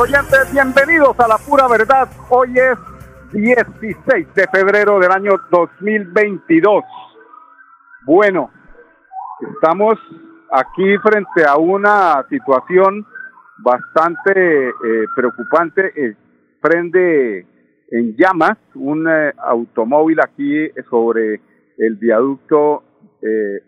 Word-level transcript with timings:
Oyentes, 0.00 0.50
bienvenidos 0.50 1.20
a 1.20 1.28
la 1.28 1.36
pura 1.36 1.68
verdad. 1.68 2.08
Hoy 2.30 2.54
es 2.58 2.78
16 3.32 4.34
de 4.34 4.46
febrero 4.48 4.98
del 4.98 5.12
año 5.12 5.32
2022. 5.50 6.84
Bueno, 8.06 8.50
estamos 9.54 9.98
aquí 10.52 10.96
frente 11.02 11.44
a 11.46 11.58
una 11.58 12.24
situación 12.30 13.06
bastante 13.58 14.70
eh, 14.70 14.72
preocupante. 15.14 15.92
Eh, 15.94 16.16
prende 16.62 17.46
en 17.90 18.16
llamas 18.16 18.56
un 18.74 19.06
eh, 19.06 19.34
automóvil 19.36 20.18
aquí 20.20 20.70
sobre 20.88 21.42
el 21.76 21.96
viaducto 21.96 22.84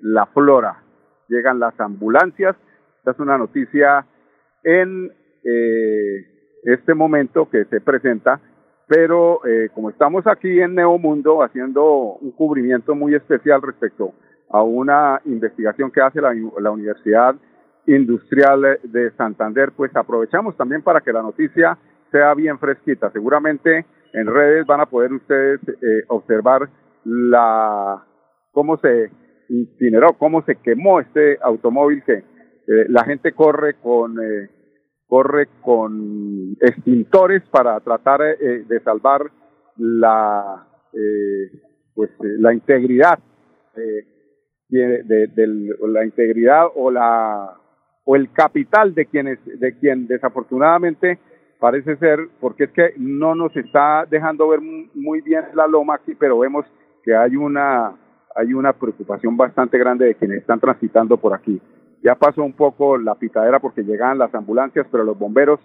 La 0.00 0.24
Flora. 0.26 0.82
Llegan 1.28 1.58
las 1.58 1.78
ambulancias. 1.78 2.56
Esta 2.96 3.10
es 3.10 3.18
una 3.18 3.36
noticia 3.36 4.06
en 4.64 5.12
eh, 5.44 6.26
este 6.64 6.94
momento 6.94 7.48
que 7.50 7.64
se 7.66 7.80
presenta, 7.80 8.40
pero 8.86 9.44
eh, 9.46 9.68
como 9.74 9.90
estamos 9.90 10.26
aquí 10.26 10.60
en 10.60 10.74
Neomundo 10.74 11.42
haciendo 11.42 12.16
un 12.20 12.32
cubrimiento 12.32 12.94
muy 12.94 13.14
especial 13.14 13.62
respecto 13.62 14.12
a 14.50 14.62
una 14.62 15.20
investigación 15.24 15.90
que 15.90 16.00
hace 16.00 16.20
la, 16.20 16.30
Universidad 16.70 17.34
Industrial 17.86 18.78
de 18.82 19.10
Santander, 19.12 19.72
pues 19.76 19.94
aprovechamos 19.96 20.56
también 20.56 20.82
para 20.82 21.00
que 21.00 21.12
la 21.12 21.22
noticia 21.22 21.78
sea 22.10 22.34
bien 22.34 22.58
fresquita. 22.58 23.10
Seguramente 23.10 23.86
en 24.12 24.26
redes 24.26 24.66
van 24.66 24.80
a 24.80 24.86
poder 24.86 25.12
ustedes 25.12 25.60
eh, 25.68 26.04
observar 26.08 26.68
la 27.04 28.04
cómo 28.52 28.76
se 28.76 29.10
incineró, 29.48 30.12
cómo 30.18 30.42
se 30.42 30.56
quemó 30.56 31.00
este 31.00 31.38
automóvil 31.42 32.02
que 32.04 32.12
eh, 32.14 32.86
la 32.88 33.04
gente 33.04 33.32
corre 33.32 33.74
con 33.74 34.18
eh, 34.22 34.50
corre 35.12 35.48
con 35.60 36.56
extintores 36.58 37.42
para 37.50 37.78
tratar 37.80 38.22
eh, 38.22 38.64
de 38.66 38.80
salvar 38.80 39.30
la 39.76 40.66
eh, 40.94 41.50
pues 41.94 42.08
eh, 42.12 42.38
la 42.38 42.54
integridad 42.54 43.18
de, 43.76 44.06
de, 44.70 45.76
la 45.86 46.06
integridad 46.06 46.64
o 46.74 46.90
la 46.90 47.58
o 48.04 48.16
el 48.16 48.32
capital 48.32 48.94
de 48.94 49.04
quienes 49.04 49.38
de 49.44 49.76
quien 49.76 50.06
desafortunadamente 50.06 51.18
parece 51.60 51.98
ser 51.98 52.30
porque 52.40 52.64
es 52.64 52.70
que 52.70 52.94
no 52.96 53.34
nos 53.34 53.54
está 53.54 54.06
dejando 54.08 54.48
ver 54.48 54.60
muy 54.62 55.20
bien 55.20 55.44
la 55.52 55.66
loma 55.66 55.96
aquí 55.96 56.14
pero 56.14 56.38
vemos 56.38 56.64
que 57.04 57.14
hay 57.14 57.36
una 57.36 57.92
hay 58.34 58.54
una 58.54 58.72
preocupación 58.72 59.36
bastante 59.36 59.76
grande 59.76 60.06
de 60.06 60.14
quienes 60.14 60.38
están 60.38 60.58
transitando 60.58 61.18
por 61.18 61.34
aquí 61.34 61.60
ya 62.02 62.14
pasó 62.16 62.42
un 62.42 62.52
poco 62.52 62.98
la 62.98 63.14
picadera 63.14 63.60
porque 63.60 63.82
llegaban 63.82 64.18
las 64.18 64.34
ambulancias, 64.34 64.86
pero 64.90 65.04
los 65.04 65.18
bomberos, 65.18 65.60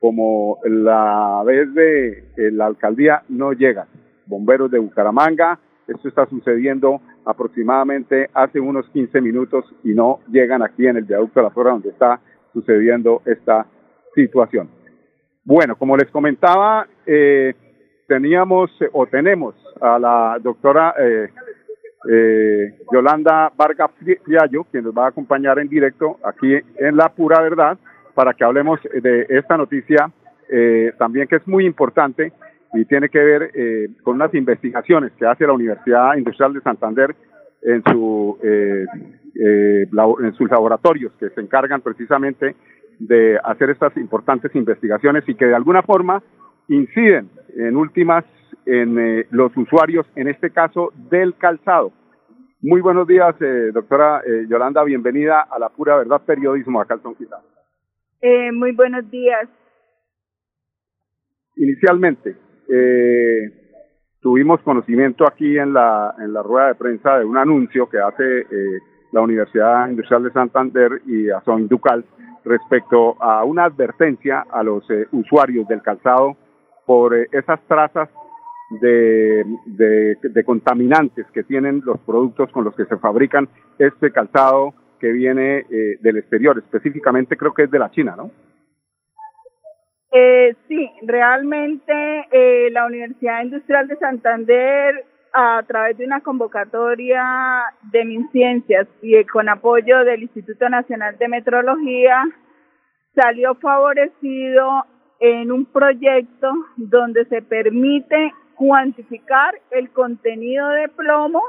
como 0.00 0.58
la 0.64 1.42
vez 1.44 1.72
de 1.74 2.24
la 2.52 2.66
alcaldía, 2.66 3.22
no 3.28 3.52
llegan. 3.52 3.88
Bomberos 4.26 4.70
de 4.70 4.78
Bucaramanga, 4.78 5.58
esto 5.88 6.08
está 6.08 6.26
sucediendo 6.26 7.00
aproximadamente 7.24 8.28
hace 8.34 8.60
unos 8.60 8.88
15 8.90 9.20
minutos 9.22 9.64
y 9.82 9.94
no 9.94 10.20
llegan 10.30 10.62
aquí 10.62 10.86
en 10.86 10.98
el 10.98 11.04
viaducto 11.04 11.40
de 11.40 11.44
la 11.44 11.50
Flora 11.50 11.70
donde 11.70 11.90
está 11.90 12.20
sucediendo 12.52 13.22
esta 13.24 13.66
situación. 14.14 14.68
Bueno, 15.44 15.76
como 15.76 15.96
les 15.96 16.10
comentaba, 16.10 16.86
eh, 17.06 17.54
teníamos 18.06 18.70
o 18.92 19.06
tenemos 19.06 19.54
a 19.80 19.98
la 19.98 20.38
doctora 20.42 20.94
eh, 21.00 21.28
eh, 22.10 22.78
Yolanda 22.92 23.52
Vargas 23.56 23.90
Fiallo, 24.24 24.64
quien 24.64 24.84
nos 24.84 24.96
va 24.96 25.06
a 25.06 25.08
acompañar 25.08 25.58
en 25.58 25.68
directo 25.68 26.18
aquí 26.24 26.54
en 26.78 26.96
La 26.96 27.10
Pura 27.10 27.40
Verdad, 27.40 27.78
para 28.14 28.34
que 28.34 28.44
hablemos 28.44 28.80
de 28.82 29.26
esta 29.28 29.56
noticia 29.56 30.10
eh, 30.50 30.92
también 30.98 31.28
que 31.28 31.36
es 31.36 31.46
muy 31.46 31.66
importante 31.66 32.32
y 32.74 32.84
tiene 32.84 33.08
que 33.08 33.18
ver 33.18 33.50
eh, 33.54 33.88
con 34.02 34.16
unas 34.16 34.34
investigaciones 34.34 35.12
que 35.12 35.26
hace 35.26 35.46
la 35.46 35.52
Universidad 35.52 36.16
Industrial 36.16 36.52
de 36.52 36.60
Santander 36.60 37.14
en, 37.62 37.82
su, 37.84 38.38
eh, 38.42 38.84
eh, 39.34 39.86
en 40.22 40.32
sus 40.34 40.50
laboratorios 40.50 41.12
que 41.18 41.30
se 41.30 41.40
encargan 41.40 41.80
precisamente 41.80 42.56
de 42.98 43.38
hacer 43.42 43.70
estas 43.70 43.96
importantes 43.96 44.54
investigaciones 44.54 45.24
y 45.28 45.34
que 45.34 45.46
de 45.46 45.54
alguna 45.54 45.82
forma 45.82 46.22
inciden 46.68 47.30
en 47.56 47.76
últimas 47.76 48.24
en 48.66 48.98
eh, 48.98 49.26
los 49.30 49.56
usuarios, 49.56 50.06
en 50.14 50.28
este 50.28 50.50
caso 50.50 50.92
del 51.10 51.34
calzado. 51.36 51.92
Muy 52.60 52.80
buenos 52.80 53.06
días, 53.06 53.34
eh, 53.40 53.70
doctora 53.72 54.20
eh, 54.26 54.46
Yolanda, 54.48 54.84
bienvenida 54.84 55.40
a 55.40 55.58
la 55.58 55.70
pura 55.70 55.96
verdad 55.96 56.20
periodismo 56.26 56.80
a 56.80 56.84
Calzón 56.84 57.14
Quizá. 57.14 57.36
Eh, 58.20 58.52
muy 58.52 58.72
buenos 58.72 59.10
días. 59.10 59.48
Inicialmente, 61.56 62.36
eh, 62.68 63.52
tuvimos 64.20 64.60
conocimiento 64.62 65.26
aquí 65.26 65.56
en 65.58 65.72
la, 65.72 66.14
en 66.18 66.32
la 66.32 66.42
rueda 66.42 66.68
de 66.68 66.74
prensa 66.74 67.18
de 67.18 67.24
un 67.24 67.36
anuncio 67.36 67.88
que 67.88 67.98
hace 67.98 68.40
eh, 68.40 68.80
la 69.12 69.22
Universidad 69.22 69.88
Industrial 69.88 70.22
de 70.24 70.32
Santander 70.32 71.02
y 71.06 71.30
a 71.30 71.42
Ducal 71.46 72.04
respecto 72.44 73.20
a 73.22 73.44
una 73.44 73.64
advertencia 73.64 74.44
a 74.50 74.62
los 74.62 74.88
eh, 74.90 75.06
usuarios 75.12 75.66
del 75.68 75.82
calzado 75.82 76.36
por 76.88 77.14
eh, 77.14 77.28
esas 77.32 77.60
trazas 77.68 78.08
de, 78.80 79.44
de, 79.66 80.44
contaminantes 80.44 81.26
que 81.32 81.42
tienen 81.42 81.82
los 81.84 82.00
productos 82.00 82.50
con 82.50 82.64
los 82.64 82.74
que 82.74 82.86
se 82.86 82.96
fabrican 82.96 83.46
este 83.78 84.10
calzado 84.10 84.72
que 84.98 85.12
viene 85.12 85.66
eh, 85.70 85.98
del 86.00 86.16
exterior, 86.16 86.58
específicamente 86.58 87.36
creo 87.36 87.52
que 87.52 87.64
es 87.64 87.70
de 87.70 87.78
la 87.78 87.90
China, 87.90 88.14
¿no? 88.16 88.30
Eh, 90.10 90.56
sí, 90.66 90.90
realmente 91.02 91.92
eh, 92.32 92.70
la 92.70 92.86
Universidad 92.86 93.42
Industrial 93.42 93.86
de 93.86 93.96
Santander, 93.96 95.04
a 95.34 95.62
través 95.66 95.98
de 95.98 96.06
una 96.06 96.22
convocatoria 96.22 97.64
de 97.92 98.04
MinCiencias 98.06 98.88
y 99.02 99.22
con 99.24 99.50
apoyo 99.50 100.04
del 100.04 100.22
Instituto 100.22 100.70
Nacional 100.70 101.18
de 101.18 101.28
Metrología, 101.28 102.24
salió 103.14 103.54
favorecido 103.56 104.86
en 105.20 105.50
un 105.50 105.64
proyecto 105.66 106.52
donde 106.76 107.24
se 107.26 107.42
permite 107.42 108.32
cuantificar 108.54 109.54
el 109.70 109.90
contenido 109.90 110.68
de 110.68 110.88
plomo 110.88 111.42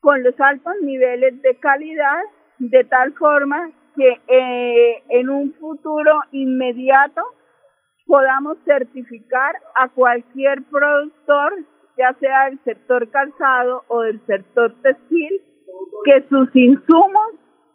con 0.00 0.22
los 0.22 0.38
altos 0.40 0.74
niveles 0.82 1.40
de 1.42 1.56
calidad 1.56 2.22
de 2.58 2.84
tal 2.84 3.12
forma 3.14 3.70
que 3.96 4.20
eh, 4.28 5.02
en 5.08 5.28
un 5.28 5.52
futuro 5.54 6.20
inmediato 6.32 7.22
podamos 8.06 8.58
certificar 8.64 9.56
a 9.74 9.88
cualquier 9.88 10.62
productor, 10.64 11.64
ya 11.98 12.14
sea 12.20 12.44
del 12.46 12.60
sector 12.64 13.10
calzado 13.10 13.84
o 13.88 14.02
del 14.02 14.24
sector 14.26 14.74
textil, 14.82 15.42
que 16.04 16.22
sus 16.28 16.54
insumos, 16.54 17.32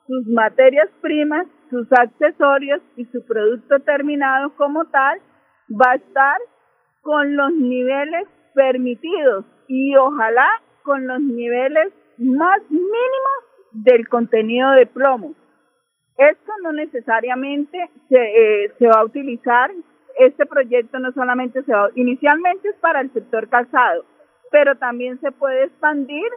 sus 0.07 0.27
materias 0.27 0.89
primas, 1.01 1.47
sus 1.71 1.87
accesorios 1.93 2.81
y 2.97 3.05
su 3.05 3.25
producto 3.25 3.79
terminado 3.79 4.53
como 4.57 4.85
tal 4.85 5.19
va 5.71 5.93
a 5.93 5.95
estar 5.95 6.37
con 7.01 7.35
los 7.35 7.51
niveles 7.53 8.27
permitidos 8.53 9.45
y 9.67 9.95
ojalá 9.95 10.47
con 10.83 11.07
los 11.07 11.21
niveles 11.21 11.93
más 12.17 12.61
mínimos 12.69 13.41
del 13.71 14.07
contenido 14.09 14.71
de 14.71 14.85
plomo. 14.85 15.33
Esto 16.17 16.51
no 16.61 16.73
necesariamente 16.73 17.89
se, 18.09 18.65
eh, 18.65 18.73
va 18.81 18.99
a 18.99 19.05
utilizar, 19.05 19.71
este 20.19 20.45
proyecto 20.45 20.99
no 20.99 21.11
solamente 21.13 21.63
se 21.63 21.71
va, 21.71 21.89
inicialmente 21.95 22.67
es 22.67 22.75
para 22.75 22.99
el 22.99 23.11
sector 23.13 23.47
calzado, 23.47 24.05
pero 24.51 24.75
también 24.75 25.19
se 25.21 25.31
puede 25.31 25.63
expandir 25.63 26.27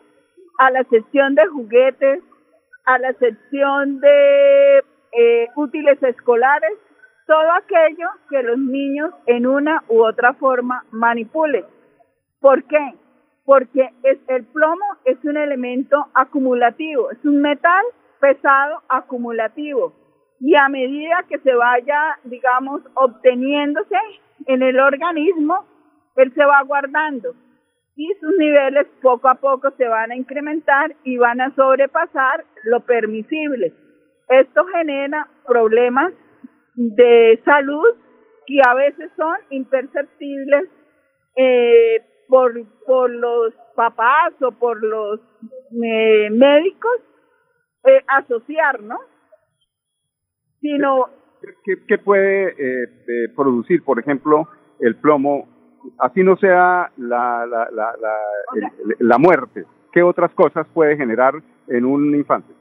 a 0.58 0.70
la 0.70 0.84
sección 0.84 1.34
de 1.34 1.46
juguetes, 1.46 2.22
a 2.84 2.98
la 2.98 3.12
sección 3.14 4.00
de 4.00 4.84
eh, 5.16 5.48
útiles 5.56 6.02
escolares, 6.02 6.72
todo 7.26 7.52
aquello 7.52 8.08
que 8.28 8.42
los 8.42 8.58
niños 8.58 9.12
en 9.26 9.46
una 9.46 9.82
u 9.88 10.02
otra 10.04 10.34
forma 10.34 10.84
manipulen. 10.90 11.64
¿Por 12.40 12.64
qué? 12.64 12.94
Porque 13.44 13.90
el 14.28 14.44
plomo 14.44 14.84
es 15.04 15.22
un 15.24 15.36
elemento 15.36 16.06
acumulativo, 16.14 17.10
es 17.10 17.24
un 17.24 17.40
metal 17.40 17.84
pesado 18.20 18.82
acumulativo 18.88 19.92
y 20.40 20.54
a 20.56 20.68
medida 20.68 21.24
que 21.28 21.38
se 21.38 21.54
vaya, 21.54 22.18
digamos, 22.24 22.82
obteniéndose 22.94 23.96
en 24.46 24.62
el 24.62 24.78
organismo, 24.78 25.64
él 26.16 26.32
se 26.34 26.44
va 26.44 26.62
guardando 26.62 27.34
y 27.96 28.12
sus 28.20 28.36
niveles 28.38 28.86
poco 29.00 29.28
a 29.28 29.36
poco 29.36 29.70
se 29.76 29.86
van 29.86 30.10
a 30.10 30.16
incrementar 30.16 30.94
y 31.04 31.16
van 31.16 31.40
a 31.40 31.54
sobrepasar 31.54 32.44
lo 32.64 32.80
permisible. 32.80 33.72
Esto 34.28 34.64
genera 34.66 35.28
problemas 35.46 36.12
de 36.74 37.40
salud 37.44 37.94
que 38.46 38.60
a 38.66 38.74
veces 38.74 39.10
son 39.16 39.36
imperceptibles 39.50 40.68
eh, 41.36 42.02
por, 42.28 42.52
por 42.86 43.10
los 43.10 43.54
papás 43.74 44.34
o 44.40 44.52
por 44.52 44.82
los 44.82 45.20
eh, 45.82 46.28
médicos 46.30 47.00
eh, 47.84 48.02
asociar, 48.08 48.82
¿no? 48.82 48.98
Sino... 50.60 51.08
¿Qué, 51.64 51.74
qué 51.86 51.98
puede 51.98 52.48
eh, 52.48 52.84
eh, 52.84 53.28
producir, 53.36 53.84
por 53.84 53.98
ejemplo, 53.98 54.48
el 54.80 54.96
plomo, 54.96 55.46
así 55.98 56.22
no 56.22 56.36
sea 56.36 56.90
la, 56.96 57.44
la, 57.46 57.68
la, 57.70 57.94
la, 58.00 58.72
la 58.98 59.18
muerte? 59.18 59.64
¿Qué 59.92 60.02
otras 60.02 60.32
cosas 60.32 60.66
puede 60.72 60.96
generar 60.96 61.34
en 61.68 61.84
un 61.84 62.14
infante? 62.14 62.54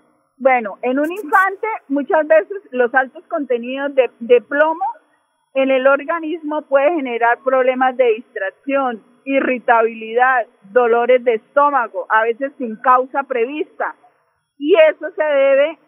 Bueno, 0.44 0.78
en 0.82 1.00
un 1.00 1.10
infante 1.10 1.68
muchas 1.88 2.28
veces 2.28 2.58
los 2.72 2.94
altos 2.94 3.24
contenidos 3.30 3.96
de, 3.96 4.42
plomo 4.42 4.84
en 5.54 5.72
el 5.72 5.88
organismo 5.88 6.64
puede 6.64 6.94
generar 6.96 7.40
problemas 7.46 7.96
de 7.96 8.16
distracción, 8.16 9.02
irritabilidad, 9.24 10.46
dolores 10.64 11.24
de 11.24 11.36
estómago, 11.36 12.08
a 12.10 12.24
veces 12.24 12.52
sin 12.58 12.76
causa 12.76 13.24
prevista. 13.24 13.96
Y 14.58 14.76
eso 14.92 15.12
se 15.12 15.24
debe, 15.24 15.80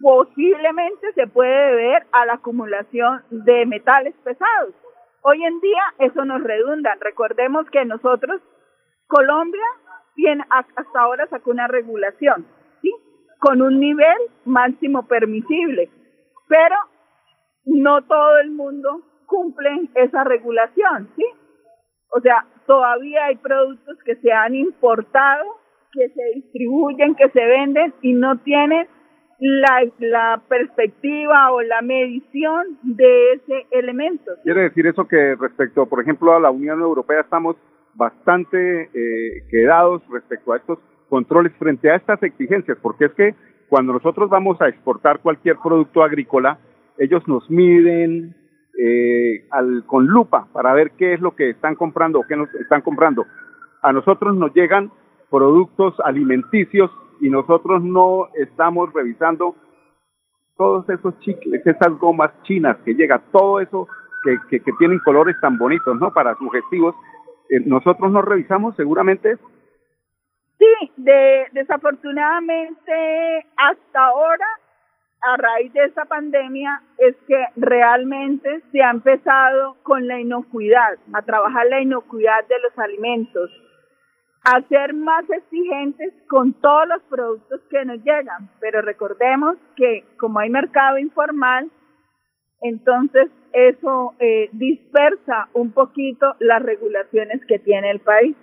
posiblemente 0.00 1.12
se 1.12 1.26
puede 1.26 1.76
deber 1.76 2.06
a 2.12 2.24
la 2.24 2.34
acumulación 2.34 3.22
de 3.28 3.66
metales 3.66 4.14
pesados. 4.24 4.72
Hoy 5.20 5.44
en 5.44 5.60
día 5.60 5.82
eso 5.98 6.24
nos 6.24 6.42
redunda. 6.42 6.96
Recordemos 7.00 7.68
que 7.68 7.84
nosotros, 7.84 8.40
Colombia, 9.08 9.66
tiene, 10.14 10.42
hasta 10.48 11.00
ahora 11.00 11.26
sacó 11.26 11.50
una 11.50 11.68
regulación. 11.68 12.46
Con 13.44 13.60
un 13.60 13.78
nivel 13.78 14.16
máximo 14.46 15.06
permisible. 15.06 15.90
Pero 16.48 16.76
no 17.66 18.02
todo 18.02 18.38
el 18.38 18.50
mundo 18.52 19.02
cumple 19.26 19.90
esa 19.94 20.24
regulación, 20.24 21.10
¿sí? 21.14 21.24
O 22.16 22.20
sea, 22.20 22.46
todavía 22.66 23.26
hay 23.26 23.36
productos 23.36 23.98
que 24.04 24.16
se 24.16 24.32
han 24.32 24.54
importado, 24.54 25.44
que 25.92 26.08
se 26.08 26.22
distribuyen, 26.36 27.14
que 27.16 27.28
se 27.28 27.44
venden 27.44 27.92
y 28.00 28.14
no 28.14 28.38
tienen 28.38 28.86
la, 29.38 29.84
la 29.98 30.42
perspectiva 30.48 31.52
o 31.52 31.60
la 31.60 31.82
medición 31.82 32.78
de 32.82 33.32
ese 33.32 33.66
elemento. 33.72 34.32
Quiere 34.42 34.62
decir 34.62 34.86
eso 34.86 35.06
que 35.06 35.34
respecto, 35.34 35.86
por 35.86 36.00
ejemplo, 36.00 36.34
a 36.34 36.40
la 36.40 36.50
Unión 36.50 36.80
Europea 36.80 37.20
estamos 37.20 37.56
bastante 37.94 38.90
eh, 38.94 39.46
quedados 39.50 40.02
respecto 40.10 40.52
a 40.52 40.56
estos 40.56 40.78
controles 41.08 41.52
frente 41.58 41.90
a 41.90 41.96
estas 41.96 42.22
exigencias, 42.22 42.78
porque 42.80 43.06
es 43.06 43.12
que 43.12 43.34
cuando 43.68 43.92
nosotros 43.92 44.30
vamos 44.30 44.60
a 44.60 44.68
exportar 44.68 45.20
cualquier 45.20 45.56
producto 45.62 46.02
agrícola, 46.02 46.58
ellos 46.98 47.26
nos 47.26 47.48
miden 47.50 48.36
eh, 48.78 49.46
al, 49.50 49.84
con 49.86 50.06
lupa 50.06 50.48
para 50.52 50.72
ver 50.74 50.92
qué 50.92 51.14
es 51.14 51.20
lo 51.20 51.34
que 51.34 51.50
están 51.50 51.74
comprando 51.74 52.20
o 52.20 52.26
qué 52.26 52.36
nos 52.36 52.52
están 52.54 52.82
comprando. 52.82 53.26
A 53.82 53.92
nosotros 53.92 54.36
nos 54.36 54.52
llegan 54.54 54.90
productos 55.30 55.94
alimenticios 56.04 56.90
y 57.20 57.30
nosotros 57.30 57.82
no 57.82 58.28
estamos 58.34 58.92
revisando 58.92 59.56
todos 60.56 60.88
esos 60.88 61.18
chicles, 61.20 61.66
esas 61.66 61.98
gomas 61.98 62.30
chinas 62.42 62.76
que 62.84 62.94
llega, 62.94 63.22
todo 63.32 63.60
eso 63.60 63.88
que, 64.22 64.38
que, 64.48 64.60
que 64.60 64.72
tienen 64.78 65.00
colores 65.00 65.36
tan 65.40 65.58
bonitos, 65.58 65.98
¿no? 65.98 66.12
Para 66.12 66.36
sugestivos. 66.36 66.94
Eh, 67.50 67.60
nosotros 67.66 68.10
no 68.12 68.22
revisamos 68.22 68.74
seguramente 68.76 69.36
Sí, 70.58 70.92
de, 70.96 71.46
desafortunadamente 71.52 73.46
hasta 73.56 74.04
ahora 74.04 74.46
a 75.22 75.36
raíz 75.36 75.72
de 75.72 75.84
esta 75.84 76.04
pandemia 76.04 76.82
es 76.98 77.16
que 77.26 77.46
realmente 77.56 78.62
se 78.70 78.82
ha 78.82 78.90
empezado 78.90 79.76
con 79.82 80.06
la 80.06 80.20
inocuidad, 80.20 80.98
a 81.12 81.22
trabajar 81.22 81.66
la 81.68 81.80
inocuidad 81.80 82.46
de 82.46 82.58
los 82.60 82.78
alimentos, 82.78 83.50
a 84.44 84.60
ser 84.68 84.92
más 84.92 85.24
exigentes 85.30 86.12
con 86.28 86.52
todos 86.60 86.86
los 86.88 87.02
productos 87.04 87.60
que 87.70 87.84
nos 87.86 87.98
llegan. 88.04 88.50
Pero 88.60 88.82
recordemos 88.82 89.56
que 89.76 90.04
como 90.18 90.40
hay 90.40 90.50
mercado 90.50 90.98
informal, 90.98 91.70
entonces 92.60 93.30
eso 93.52 94.14
eh, 94.18 94.50
dispersa 94.52 95.48
un 95.54 95.72
poquito 95.72 96.34
las 96.40 96.62
regulaciones 96.62 97.40
que 97.46 97.58
tiene 97.58 97.90
el 97.90 98.00
país. 98.00 98.36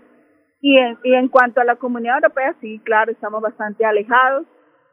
Y 0.61 0.77
en, 0.77 0.97
y 1.03 1.13
en 1.15 1.27
cuanto 1.27 1.59
a 1.59 1.65
la 1.65 1.75
comunidad 1.75 2.17
europea, 2.17 2.55
sí, 2.61 2.79
claro, 2.83 3.11
estamos 3.11 3.41
bastante 3.41 3.83
alejados 3.85 4.45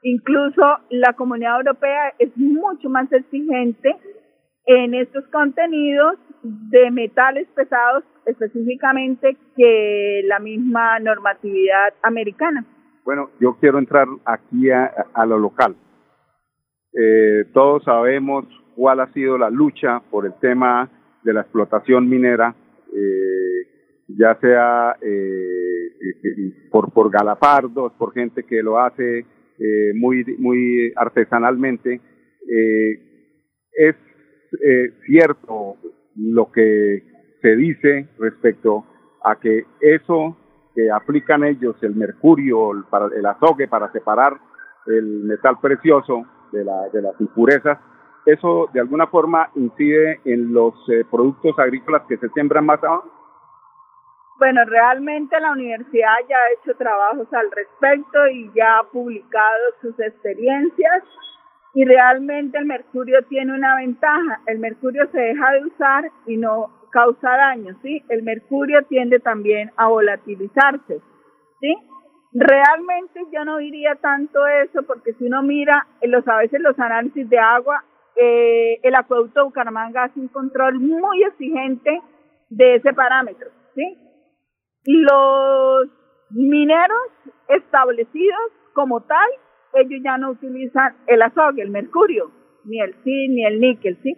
Incluso 0.02 0.62
la 0.90 1.12
Comunidad 1.14 1.56
Europea 1.58 2.14
es 2.18 2.36
mucho 2.36 2.88
más 2.88 3.10
exigente 3.12 3.96
en 4.66 4.94
estos 4.94 5.26
contenidos 5.28 6.14
de 6.42 6.90
metales 6.90 7.48
pesados 7.54 8.04
específicamente 8.26 9.36
que 9.56 10.22
la 10.26 10.38
misma 10.38 10.98
normatividad 11.00 11.94
americana. 12.02 12.64
Bueno, 13.04 13.30
yo 13.40 13.56
quiero 13.58 13.78
entrar 13.78 14.06
aquí 14.24 14.70
a, 14.70 14.92
a 15.14 15.26
lo 15.26 15.38
local. 15.38 15.74
Eh, 16.92 17.46
todos 17.52 17.82
sabemos 17.84 18.44
cuál 18.76 19.00
ha 19.00 19.12
sido 19.12 19.38
la 19.38 19.50
lucha 19.50 20.00
por 20.10 20.26
el 20.26 20.34
tema 20.40 20.88
de 21.24 21.32
la 21.32 21.40
explotación 21.40 22.08
minera, 22.08 22.54
eh, 22.94 23.37
ya 24.08 24.38
sea 24.40 24.96
eh, 25.02 26.68
por, 26.70 26.92
por 26.92 27.10
galapardos, 27.10 27.92
por 27.94 28.12
gente 28.12 28.44
que 28.44 28.62
lo 28.62 28.78
hace 28.78 29.26
eh, 29.58 29.92
muy, 29.94 30.24
muy 30.38 30.92
artesanalmente. 30.96 32.00
Eh, 32.48 33.08
es 33.72 33.96
eh, 34.64 34.92
cierto 35.06 35.76
lo 36.16 36.50
que 36.50 37.02
se 37.42 37.56
dice 37.56 38.08
respecto 38.18 38.84
a 39.22 39.38
que 39.38 39.64
eso 39.80 40.36
que 40.74 40.90
aplican 40.90 41.44
ellos, 41.44 41.76
el 41.82 41.94
mercurio, 41.94 42.72
el, 42.72 42.84
para, 42.84 43.06
el 43.14 43.26
azogue 43.26 43.68
para 43.68 43.92
separar 43.92 44.38
el 44.86 45.24
metal 45.24 45.56
precioso 45.60 46.24
de, 46.52 46.64
la, 46.64 46.88
de 46.92 47.02
las 47.02 47.20
impurezas, 47.20 47.78
eso 48.24 48.68
de 48.72 48.80
alguna 48.80 49.06
forma 49.08 49.50
incide 49.56 50.20
en 50.24 50.52
los 50.52 50.74
eh, 50.88 51.04
productos 51.10 51.58
agrícolas 51.58 52.02
que 52.08 52.16
se 52.18 52.28
siembran 52.30 52.64
más 52.64 52.82
abajo 52.82 53.17
bueno, 54.38 54.64
realmente 54.66 55.38
la 55.40 55.52
universidad 55.52 56.14
ya 56.28 56.36
ha 56.36 56.52
hecho 56.60 56.78
trabajos 56.78 57.26
al 57.32 57.50
respecto 57.50 58.28
y 58.28 58.50
ya 58.54 58.78
ha 58.78 58.84
publicado 58.84 59.58
sus 59.80 59.98
experiencias 59.98 61.02
y 61.74 61.84
realmente 61.84 62.56
el 62.56 62.66
mercurio 62.66 63.22
tiene 63.28 63.52
una 63.52 63.76
ventaja. 63.76 64.40
El 64.46 64.60
mercurio 64.60 65.08
se 65.10 65.18
deja 65.20 65.52
de 65.52 65.64
usar 65.64 66.10
y 66.26 66.36
no 66.36 66.70
causa 66.90 67.30
daño, 67.30 67.76
¿sí? 67.82 68.02
El 68.08 68.22
mercurio 68.22 68.82
tiende 68.84 69.18
también 69.18 69.72
a 69.76 69.88
volatilizarse, 69.88 71.00
¿sí? 71.60 71.76
Realmente 72.32 73.20
yo 73.32 73.44
no 73.44 73.58
diría 73.58 73.96
tanto 73.96 74.46
eso 74.46 74.82
porque 74.84 75.14
si 75.14 75.24
uno 75.24 75.42
mira 75.42 75.86
los, 76.02 76.26
a 76.28 76.36
veces 76.36 76.60
los 76.60 76.78
análisis 76.78 77.28
de 77.28 77.38
agua, 77.38 77.84
eh, 78.16 78.78
el 78.82 78.94
acueducto 78.94 79.40
de 79.40 79.46
Bucaramanga 79.46 80.04
hace 80.04 80.20
un 80.20 80.28
control 80.28 80.78
muy 80.78 81.24
exigente 81.24 82.00
de 82.50 82.76
ese 82.76 82.92
parámetro, 82.92 83.50
¿sí? 83.74 84.07
Los 84.84 85.88
mineros 86.30 87.08
establecidos 87.48 88.52
como 88.72 89.00
tal, 89.02 89.28
ellos 89.74 90.00
ya 90.04 90.18
no 90.18 90.30
utilizan 90.30 90.94
el 91.06 91.22
azogue, 91.22 91.62
el 91.62 91.70
mercurio, 91.70 92.30
ni 92.64 92.80
el 92.80 92.94
zinc, 93.02 93.30
ni 93.30 93.44
el 93.44 93.60
níquel, 93.60 93.98
¿sí? 94.02 94.16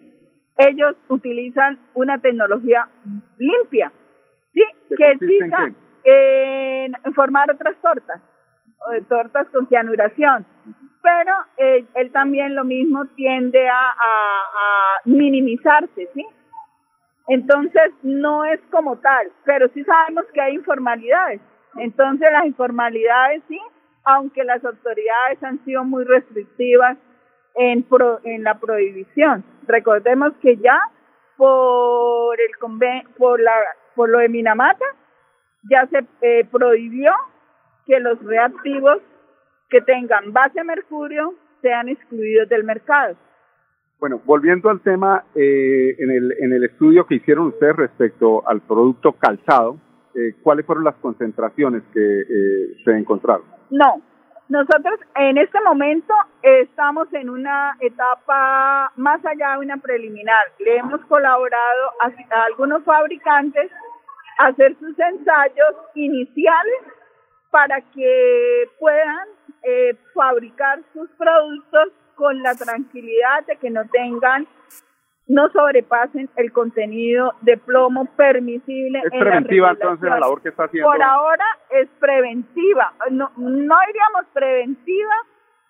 Ellos 0.58 0.96
utilizan 1.08 1.78
una 1.94 2.18
tecnología 2.18 2.88
limpia, 3.38 3.92
¿sí? 4.52 4.62
Que 4.96 5.12
exista 5.12 5.72
en, 6.04 6.92
formar 7.14 7.50
otras 7.50 7.76
tortas, 7.80 8.20
tortas 9.08 9.48
con 9.48 9.66
cianuración. 9.68 10.46
Pero 11.02 11.34
eh, 11.56 11.86
él 11.94 12.12
también 12.12 12.54
lo 12.54 12.64
mismo 12.64 13.06
tiende 13.16 13.66
a, 13.68 13.72
a, 13.72 14.40
a 14.42 15.00
minimizarse, 15.06 16.08
¿sí? 16.12 16.26
Entonces, 17.30 17.92
no 18.02 18.44
es 18.44 18.60
como 18.72 18.96
tal, 18.96 19.30
pero 19.44 19.68
sí 19.68 19.84
sabemos 19.84 20.24
que 20.34 20.40
hay 20.40 20.56
informalidades. 20.56 21.40
Entonces, 21.76 22.28
las 22.32 22.44
informalidades 22.44 23.44
sí, 23.46 23.60
aunque 24.02 24.42
las 24.42 24.64
autoridades 24.64 25.40
han 25.42 25.64
sido 25.64 25.84
muy 25.84 26.02
restrictivas 26.02 26.98
en, 27.54 27.84
pro, 27.84 28.18
en 28.24 28.42
la 28.42 28.58
prohibición. 28.58 29.44
Recordemos 29.68 30.32
que 30.42 30.56
ya 30.56 30.80
por 31.36 32.36
el 32.40 32.50
por 33.16 33.40
la 33.40 33.54
por 33.94 34.08
lo 34.08 34.18
de 34.18 34.28
Minamata 34.28 34.84
ya 35.70 35.86
se 35.86 36.04
eh, 36.22 36.44
prohibió 36.50 37.12
que 37.86 38.00
los 38.00 38.20
reactivos 38.24 38.98
que 39.68 39.80
tengan 39.82 40.32
base 40.32 40.64
mercurio 40.64 41.34
sean 41.62 41.88
excluidos 41.88 42.48
del 42.48 42.64
mercado. 42.64 43.14
Bueno, 44.00 44.18
volviendo 44.24 44.70
al 44.70 44.80
tema, 44.80 45.24
eh, 45.34 45.94
en, 45.98 46.10
el, 46.10 46.34
en 46.40 46.52
el 46.54 46.64
estudio 46.64 47.06
que 47.06 47.16
hicieron 47.16 47.48
ustedes 47.48 47.76
respecto 47.76 48.42
al 48.48 48.62
producto 48.62 49.12
calzado, 49.12 49.76
eh, 50.14 50.34
¿cuáles 50.42 50.64
fueron 50.64 50.84
las 50.84 50.94
concentraciones 50.96 51.82
que 51.92 52.20
eh, 52.20 52.76
se 52.82 52.92
encontraron? 52.92 53.44
No, 53.68 54.00
nosotros 54.48 54.98
en 55.16 55.36
este 55.36 55.60
momento 55.60 56.14
estamos 56.42 57.12
en 57.12 57.28
una 57.28 57.76
etapa 57.78 58.90
más 58.96 59.24
allá 59.24 59.52
de 59.52 59.66
una 59.66 59.76
preliminar. 59.76 60.44
Le 60.60 60.78
hemos 60.78 61.00
colaborado 61.02 61.90
a, 62.00 62.44
algunos 62.46 62.82
fabricantes 62.84 63.70
a 64.38 64.46
hacer 64.46 64.76
sus 64.80 64.98
ensayos 64.98 65.76
iniciales 65.94 66.80
para 67.50 67.82
que 67.82 68.64
puedan 68.78 69.28
eh, 69.62 69.94
fabricar 70.14 70.80
sus 70.94 71.10
productos 71.18 71.92
con 72.20 72.42
la 72.42 72.54
tranquilidad 72.54 73.46
de 73.46 73.56
que 73.56 73.70
no 73.70 73.80
tengan 73.90 74.46
no 75.26 75.48
sobrepasen 75.50 76.28
el 76.36 76.52
contenido 76.52 77.32
de 77.40 77.56
plomo 77.56 78.04
permisible. 78.16 79.00
Es 79.04 79.10
preventiva 79.10 79.70
entonces 79.70 80.10
la 80.10 80.18
labor 80.18 80.42
que 80.42 80.50
está 80.50 80.64
haciendo. 80.64 80.90
Por 80.90 81.00
ahora 81.00 81.44
es 81.70 81.88
preventiva, 81.98 82.92
no, 83.10 83.30
no 83.36 83.76
diríamos 83.86 84.26
preventiva 84.34 85.14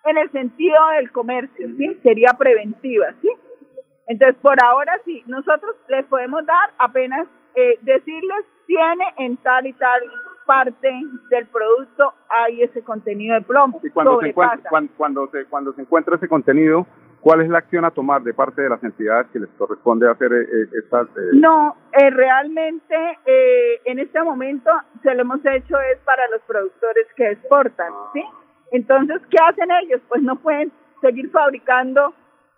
en 0.05 0.17
el 0.17 0.31
sentido 0.31 0.77
del 0.97 1.11
comercio, 1.11 1.67
¿sí? 1.77 1.99
Sería 2.03 2.31
preventiva, 2.37 3.13
¿sí? 3.21 3.29
Entonces, 4.07 4.35
por 4.41 4.57
ahora 4.65 4.99
sí, 5.05 5.23
nosotros 5.27 5.75
les 5.87 6.05
podemos 6.07 6.43
dar 6.45 6.71
apenas 6.79 7.27
eh, 7.55 7.77
decirles 7.81 8.45
tiene 8.65 9.05
en 9.19 9.37
tal 9.37 9.67
y 9.67 9.73
tal 9.73 10.01
parte 10.51 10.91
del 11.29 11.47
producto 11.47 12.13
hay 12.27 12.61
ese 12.61 12.83
contenido 12.83 13.35
de 13.35 13.41
plomo. 13.41 13.79
Y 13.81 13.89
cuando 13.89 14.19
se, 14.19 14.27
encuentra, 14.27 14.69
cuando, 14.97 15.27
se, 15.31 15.45
cuando 15.45 15.71
se 15.71 15.81
encuentra 15.81 16.17
ese 16.17 16.27
contenido, 16.27 16.85
¿cuál 17.21 17.39
es 17.39 17.49
la 17.49 17.59
acción 17.59 17.85
a 17.85 17.91
tomar 17.91 18.21
de 18.21 18.33
parte 18.33 18.61
de 18.61 18.67
las 18.67 18.83
entidades 18.83 19.27
que 19.31 19.39
les 19.39 19.49
corresponde 19.51 20.09
hacer 20.09 20.33
eh, 20.33 20.41
eh, 20.41 20.79
estas? 20.83 21.07
Eh? 21.07 21.29
No, 21.35 21.77
realmente 21.93 22.95
en 23.85 23.99
este 23.99 24.21
momento 24.21 24.69
se 25.01 25.15
lo 25.15 25.21
hemos 25.21 25.39
hecho 25.45 25.79
es 25.79 25.99
para 25.99 26.27
los 26.27 26.41
productores 26.41 27.07
que 27.15 27.31
exportan, 27.31 27.93
¿sí? 28.11 28.21
Entonces, 28.73 29.21
¿qué 29.29 29.37
hacen 29.47 29.69
ellos? 29.83 30.01
Pues 30.09 30.21
no 30.21 30.35
pueden 30.35 30.69
seguir 30.99 31.31
fabricando 31.31 32.13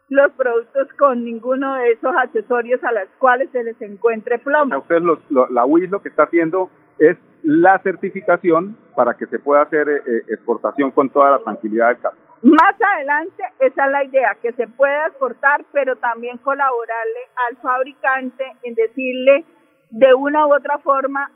los 0.09 0.31
productos 0.31 0.87
con 0.97 1.23
ninguno 1.23 1.75
de 1.75 1.91
esos 1.91 2.15
accesorios 2.15 2.83
a 2.83 2.91
los 2.91 3.09
cuales 3.19 3.51
se 3.51 3.63
les 3.63 3.79
encuentre 3.83 4.39
plomo. 4.39 4.79
ustedes 4.79 5.03
la 5.29 5.65
UIS 5.65 5.91
lo 5.91 6.01
que 6.01 6.09
está 6.09 6.23
haciendo 6.23 6.71
es 6.97 7.17
la 7.43 7.77
certificación 7.79 8.77
para 8.95 9.15
que 9.15 9.25
se 9.27 9.39
pueda 9.39 9.63
hacer 9.63 9.87
eh, 9.89 10.01
eh, 10.05 10.23
exportación 10.29 10.91
con 10.91 11.09
toda 11.09 11.31
la 11.31 11.39
tranquilidad 11.39 11.89
del 11.89 11.99
caso. 11.99 12.17
Más 12.41 12.75
adelante, 12.95 13.43
esa 13.59 13.85
es 13.85 13.91
la 13.91 14.03
idea, 14.03 14.35
que 14.41 14.51
se 14.53 14.67
pueda 14.67 15.07
exportar, 15.07 15.63
pero 15.71 15.95
también 15.97 16.37
colaborarle 16.39 17.19
al 17.49 17.57
fabricante 17.57 18.43
en 18.63 18.75
decirle 18.75 19.45
de 19.91 20.13
una 20.13 20.47
u 20.47 20.53
otra 20.53 20.77
forma, 20.79 21.31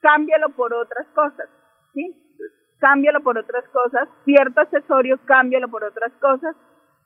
cámbialo 0.00 0.50
por 0.50 0.72
otras 0.74 1.06
cosas, 1.14 1.48
¿sí? 1.94 2.14
Cámbialo 2.78 3.20
por 3.20 3.36
otras 3.36 3.64
cosas, 3.70 4.08
cierto 4.24 4.60
accesorio, 4.60 5.18
cámbialo 5.24 5.68
por 5.68 5.82
otras 5.82 6.12
cosas, 6.20 6.54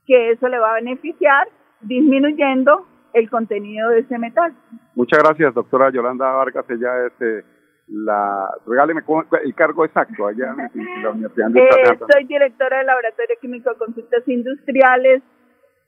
que 0.07 0.33
eso 0.33 0.49
le 0.49 0.59
va 0.59 0.73
a 0.73 0.75
beneficiar 0.75 1.49
disminuyendo 1.81 2.87
el 3.15 3.31
contenido 3.31 3.91
de 3.91 4.01
ese 4.01 4.19
metal. 4.19 4.53
Muchas 4.95 5.23
gracias, 5.23 5.55
doctora 5.55 5.91
Yolanda 5.91 6.31
Vargas. 6.33 6.69
Ella 6.69 7.07
es 7.07 7.13
eh, 7.21 7.45
la. 7.93 8.49
Regáleme 8.67 9.03
el 9.45 9.55
cargo 9.55 9.85
exacto 9.85 10.27
allá 10.27 10.55
en 10.75 11.03
la 11.03 11.11
Universidad 11.13 11.49
de 11.51 11.61
eh, 11.61 11.99
Soy 12.11 12.25
directora 12.25 12.79
del 12.79 12.87
Laboratorio 12.87 13.37
Químico 13.41 13.71
de 13.71 13.77
Consultas 13.77 14.27
Industriales 14.27 15.23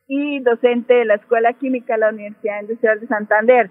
y 0.06 0.40
docente 0.40 0.94
de 0.94 1.04
la 1.06 1.14
Escuela 1.14 1.52
Química 1.54 1.94
de 1.94 2.00
la 2.00 2.10
Universidad 2.10 2.60
Industrial 2.60 3.00
de 3.00 3.06
Santander. 3.06 3.70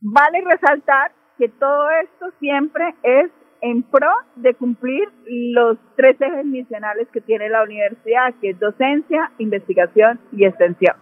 Vale 0.00 0.42
resaltar 0.44 1.12
que 1.38 1.48
todo 1.48 1.90
esto 1.90 2.30
siempre 2.38 2.94
es 3.02 3.30
en 3.62 3.82
pro 3.82 4.10
de 4.36 4.54
cumplir 4.54 5.08
los 5.26 5.78
tres 5.96 6.20
ejes 6.20 6.44
misionales 6.44 7.08
que 7.12 7.20
tiene 7.22 7.48
la 7.48 7.62
universidad, 7.62 8.34
que 8.40 8.50
es 8.50 8.58
docencia, 8.58 9.32
investigación 9.38 10.20
y 10.32 10.44
extensión. 10.44 10.96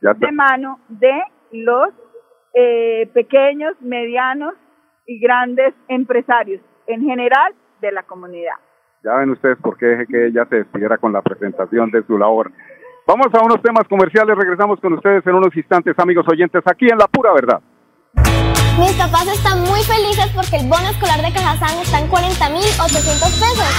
De 0.00 0.32
mano 0.32 0.80
de 0.88 1.22
los 1.52 1.90
eh, 2.54 3.08
pequeños, 3.14 3.80
medianos 3.80 4.54
y 5.06 5.18
grandes 5.20 5.74
empresarios, 5.88 6.60
en 6.86 7.02
general 7.02 7.54
de 7.80 7.92
la 7.92 8.02
comunidad. 8.02 8.54
Ya 9.04 9.14
ven 9.16 9.30
ustedes 9.30 9.58
por 9.58 9.76
qué 9.76 9.86
dejé 9.86 10.06
que 10.06 10.26
ella 10.26 10.46
se 10.48 10.56
despidiera 10.56 10.98
con 10.98 11.12
la 11.12 11.22
presentación 11.22 11.90
de 11.90 12.04
su 12.04 12.16
labor. 12.16 12.52
Vamos 13.06 13.34
a 13.34 13.44
unos 13.44 13.60
temas 13.60 13.86
comerciales, 13.88 14.36
regresamos 14.36 14.80
con 14.80 14.92
ustedes 14.92 15.26
en 15.26 15.34
unos 15.34 15.54
instantes, 15.56 15.98
amigos 15.98 16.24
oyentes, 16.28 16.62
aquí 16.66 16.86
en 16.88 16.98
La 16.98 17.08
Pura 17.08 17.32
Verdad. 17.32 17.60
Mis 18.78 18.92
papás 18.96 19.26
están 19.26 19.60
muy 19.60 19.80
felices 19.82 20.30
porque 20.34 20.56
el 20.56 20.68
bono 20.68 20.88
escolar 20.88 21.20
de 21.20 21.32
Cajazán 21.32 21.76
está 21.82 21.98
en 21.98 22.08
40.800 22.08 23.20
pesos. 23.36 23.70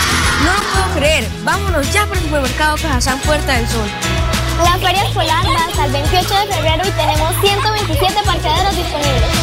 No 0.46 0.52
lo 0.54 0.62
puedo 0.70 1.00
creer. 1.00 1.24
Vámonos 1.44 1.92
ya 1.92 2.06
por 2.06 2.18
el 2.18 2.24
supermercado 2.24 2.76
Cajazán 2.78 3.18
Puerta 3.26 3.58
del 3.58 3.66
Sol. 3.66 3.90
La 4.62 4.78
feria 4.78 5.04
escolar 5.04 5.44
va 5.50 5.66
hasta 5.66 5.86
el 5.88 5.94
28 5.94 6.14
de 6.14 6.54
febrero 6.54 6.84
y 6.86 6.92
tenemos 6.94 7.32
127 7.42 8.14
parqueaderos 8.24 8.76
disponibles. 8.76 9.43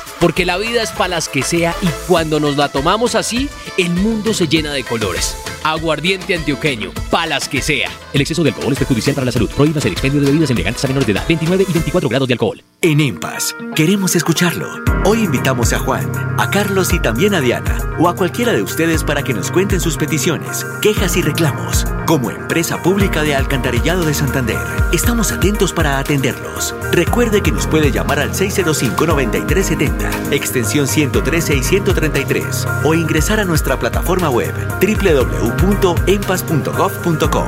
Porque 0.21 0.45
la 0.45 0.57
vida 0.57 0.83
es 0.83 0.91
para 0.91 1.15
las 1.15 1.27
que 1.27 1.41
sea 1.41 1.75
y 1.81 1.87
cuando 2.07 2.39
nos 2.39 2.55
la 2.55 2.69
tomamos 2.69 3.15
así, 3.15 3.49
el 3.77 3.89
mundo 3.89 4.35
se 4.35 4.47
llena 4.47 4.71
de 4.71 4.83
colores. 4.83 5.35
Aguardiente 5.63 6.35
antioqueño, 6.35 6.91
palas 7.09 7.49
que 7.49 7.61
sea. 7.61 7.89
El 8.13 8.21
exceso 8.21 8.43
de 8.43 8.51
alcohol 8.51 8.71
es 8.71 8.79
perjudicial 8.79 9.15
para 9.15 9.25
la 9.25 9.31
salud. 9.31 9.49
Prohíbas 9.49 9.83
el 9.85 9.93
expendio 9.93 10.21
de 10.21 10.27
bebidas 10.27 10.51
embriagantes 10.51 10.85
a 10.85 10.87
menores 10.87 11.07
de 11.07 11.13
edad. 11.13 11.25
29 11.27 11.65
y 11.67 11.73
24 11.73 12.09
grados 12.09 12.27
de 12.27 12.33
alcohol. 12.35 12.63
En 12.81 12.99
EMPAS, 12.99 13.55
queremos 13.75 14.15
escucharlo. 14.15 14.67
Hoy 15.05 15.23
invitamos 15.23 15.73
a 15.73 15.79
Juan, 15.79 16.11
a 16.39 16.49
Carlos 16.49 16.93
y 16.93 16.99
también 16.99 17.33
a 17.33 17.41
Diana, 17.41 17.77
o 17.99 18.09
a 18.09 18.15
cualquiera 18.15 18.53
de 18.53 18.61
ustedes 18.61 19.03
para 19.03 19.23
que 19.23 19.33
nos 19.33 19.51
cuenten 19.51 19.79
sus 19.79 19.97
peticiones, 19.97 20.65
quejas 20.81 21.15
y 21.17 21.21
reclamos. 21.21 21.85
Como 22.05 22.29
empresa 22.29 22.81
pública 22.81 23.21
de 23.23 23.35
Alcantarillado 23.35 24.03
de 24.03 24.13
Santander, 24.13 24.59
estamos 24.93 25.31
atentos 25.31 25.73
para 25.73 25.97
atenderlos. 25.99 26.75
Recuerde 26.91 27.41
que 27.41 27.51
nos 27.51 27.67
puede 27.67 27.91
llamar 27.91 28.19
al 28.19 28.33
605-9370, 28.33 30.10
extensión 30.31 30.87
113 30.87 31.55
y 31.55 31.63
133, 31.63 32.67
o 32.85 32.93
ingresar 32.93 33.39
a 33.39 33.45
nuestra 33.45 33.77
plataforma 33.77 34.29
web 34.29 34.53
www.empas.gov.co. 34.81 37.45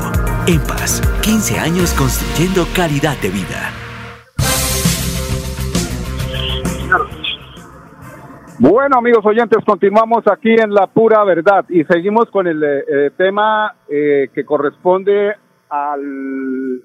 EMPAS, 0.48 1.02
15 1.22 1.60
años 1.60 1.94
construyendo 1.94 2.66
calidad 2.76 3.16
de 3.22 3.30
vida. 3.30 3.72
Bueno, 8.60 8.98
amigos 8.98 9.26
oyentes, 9.26 9.64
continuamos 9.66 10.24
aquí 10.32 10.52
en 10.52 10.74
La 10.74 10.88
Pura 10.88 11.24
Verdad 11.24 11.66
y 11.70 11.84
seguimos 11.84 12.30
con 12.30 12.48
el 12.48 12.64
eh, 12.64 13.12
tema 13.18 13.76
eh, 13.90 14.30
que 14.34 14.46
corresponde 14.46 15.36
al, 15.70 16.82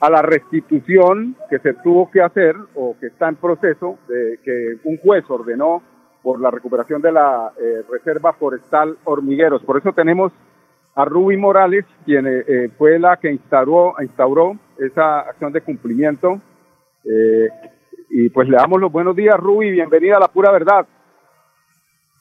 a 0.00 0.10
la 0.10 0.22
restitución 0.22 1.36
que 1.48 1.58
se 1.58 1.74
tuvo 1.74 2.10
que 2.10 2.20
hacer 2.20 2.56
o 2.74 2.96
que 2.98 3.06
está 3.06 3.28
en 3.28 3.36
proceso, 3.36 3.98
de 4.08 4.38
que 4.44 4.76
un 4.84 4.98
juez 4.98 5.24
ordenó 5.28 5.82
por 6.22 6.40
la 6.40 6.50
recuperación 6.50 7.00
de 7.00 7.12
la 7.12 7.52
eh, 7.58 7.82
Reserva 7.90 8.32
Forestal 8.32 8.96
Hormigueros. 9.04 9.62
Por 9.62 9.78
eso 9.78 9.92
tenemos 9.92 10.32
a 10.94 11.04
Ruby 11.04 11.36
Morales, 11.36 11.84
quien 12.06 12.26
fue 12.78 12.98
la 12.98 13.18
que 13.18 13.30
instauró, 13.30 13.94
instauró 14.00 14.56
esa 14.78 15.20
acción 15.20 15.52
de 15.52 15.60
cumplimiento. 15.60 16.40
y 18.08 18.30
pues 18.30 18.48
le 18.48 18.56
damos 18.56 18.80
los 18.80 18.90
buenos 18.90 19.14
días, 19.14 19.38
Ruby, 19.38 19.72
bienvenida 19.72 20.16
a 20.16 20.20
La 20.20 20.28
Pura 20.28 20.50
Verdad. 20.52 20.86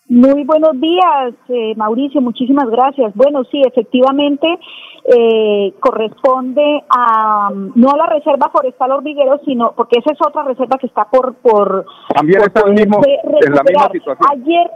Muy 0.07 0.43
buenos 0.43 0.79
días, 0.79 1.33
eh, 1.49 1.73
Mauricio, 1.75 2.21
muchísimas 2.21 2.69
gracias. 2.69 3.11
Bueno, 3.15 3.43
sí, 3.45 3.59
efectivamente 3.65 4.47
eh, 5.05 5.73
corresponde 5.79 6.83
a 6.89 7.49
no 7.53 7.89
a 7.89 7.97
la 7.97 8.05
reserva 8.05 8.51
forestal 8.51 8.91
hormiguero, 8.91 9.39
sino 9.45 9.73
porque 9.75 9.97
esa 9.99 10.13
es 10.13 10.19
otra 10.25 10.43
reserva 10.43 10.77
que 10.77 10.85
está 10.85 11.05
por 11.05 11.33
por 11.37 11.87
también 12.13 12.41
está 12.41 12.61
en 12.67 12.75
la 12.75 13.63
misma 13.63 13.89
situación. 13.91 14.17
Ayer 14.31 14.71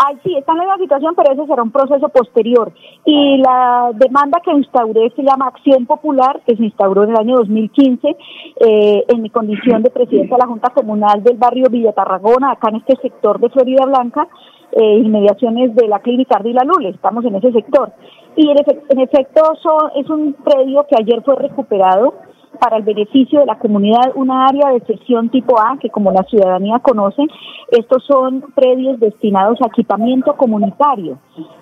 Ay, 0.00 0.16
sí, 0.22 0.32
está 0.36 0.52
en 0.52 0.58
la 0.58 0.64
misma 0.64 0.78
situación, 0.78 1.14
pero 1.16 1.32
ese 1.32 1.44
será 1.48 1.60
un 1.60 1.72
proceso 1.72 2.08
posterior. 2.10 2.72
Y 3.04 3.38
la 3.38 3.90
demanda 3.94 4.40
que 4.44 4.52
instauré 4.52 5.10
se 5.16 5.24
llama 5.24 5.48
Acción 5.48 5.86
Popular, 5.86 6.40
que 6.46 6.56
se 6.56 6.62
instauró 6.62 7.02
en 7.02 7.10
el 7.10 7.16
año 7.16 7.38
2015, 7.38 8.16
eh, 8.60 9.04
en 9.08 9.22
mi 9.22 9.30
condición 9.30 9.82
de 9.82 9.90
presidenta 9.90 10.36
de 10.36 10.42
la 10.42 10.46
Junta 10.46 10.70
Comunal 10.70 11.24
del 11.24 11.36
barrio 11.36 11.66
Villa 11.68 11.92
Tarragona, 11.92 12.52
acá 12.52 12.68
en 12.68 12.76
este 12.76 12.94
sector 13.02 13.40
de 13.40 13.50
Florida 13.50 13.86
Blanca, 13.86 14.28
eh, 14.72 14.98
inmediaciones 14.98 15.74
de 15.74 15.88
la 15.88 16.00
clínica 16.00 16.36
Ardila 16.36 16.62
Lule, 16.64 16.90
estamos 16.90 17.24
en 17.24 17.36
ese 17.36 17.52
sector. 17.52 17.92
Y 18.36 18.50
en, 18.50 18.56
en 18.88 19.00
efecto 19.00 19.42
son, 19.62 19.90
es 19.96 20.08
un 20.10 20.34
predio 20.34 20.86
que 20.88 20.96
ayer 20.98 21.22
fue 21.22 21.36
recuperado 21.36 22.14
para 22.58 22.76
el 22.76 22.82
beneficio 22.82 23.40
de 23.40 23.46
la 23.46 23.58
comunidad 23.58 24.12
una 24.14 24.46
área 24.46 24.70
de 24.70 24.80
sesión 24.80 25.28
tipo 25.28 25.58
A, 25.58 25.78
que 25.78 25.90
como 25.90 26.10
la 26.10 26.22
ciudadanía 26.24 26.80
conoce, 26.80 27.22
estos 27.70 28.04
son 28.04 28.42
predios 28.54 28.98
destinados 29.00 29.60
a 29.62 29.66
equipamiento 29.66 30.34
comunitario. 30.36 31.18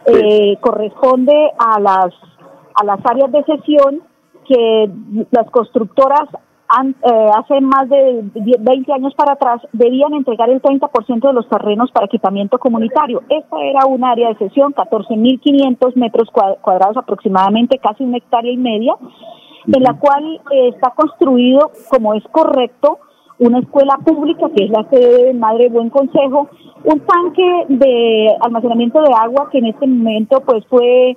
Eh, 0.07 0.57
corresponde 0.61 1.51
a 1.59 1.81
las, 1.81 2.15
a 2.75 2.85
las 2.85 3.01
áreas 3.05 3.31
de 3.33 3.45
sesión 3.45 4.01
que 4.47 4.91
las 5.31 5.51
constructoras 5.51 6.29
hace 6.69 7.61
más 7.61 7.89
de 7.89 8.25
20 8.35 8.93
años 8.93 9.15
para 9.15 9.33
atrás 9.33 9.61
debían 9.73 10.15
entregar 10.15 10.51
el 10.51 10.61
30% 10.61 11.27
de 11.27 11.33
los 11.33 11.49
terrenos 11.49 11.91
para 11.93 12.07
equipamiento 12.07 12.59
comunitario. 12.59 13.23
Esta 13.29 13.61
era 13.63 13.87
un 13.87 14.05
área 14.05 14.29
de 14.29 14.39
sesión, 14.39 14.75
14.500 14.75 15.95
metros 15.95 16.29
cuadrados 16.31 16.97
aproximadamente, 16.97 17.79
casi 17.79 18.05
una 18.05 18.19
hectárea 18.19 18.53
y 18.53 18.57
media, 18.57 18.95
en 19.67 19.83
la 19.83 19.95
cual 19.95 20.41
eh, 20.53 20.69
está 20.69 20.91
construido, 20.91 21.71
como 21.91 22.15
es 22.15 22.25
correcto, 22.31 22.99
una 23.39 23.59
escuela 23.59 23.99
pública 24.05 24.49
que 24.55 24.65
es 24.65 24.71
la 24.71 24.89
sede 24.89 25.27
de 25.27 25.35
Madre 25.35 25.69
Buen 25.69 25.91
Consejo, 25.91 26.49
un 26.85 27.01
tanque 27.01 27.65
de 27.69 28.29
almacenamiento 28.41 29.01
de 29.03 29.13
agua 29.13 29.49
que 29.51 29.59
en 29.59 29.67
este 29.67 29.87
momento 29.87 30.41
pues 30.41 30.65
fue 30.69 31.11
eh, 31.11 31.17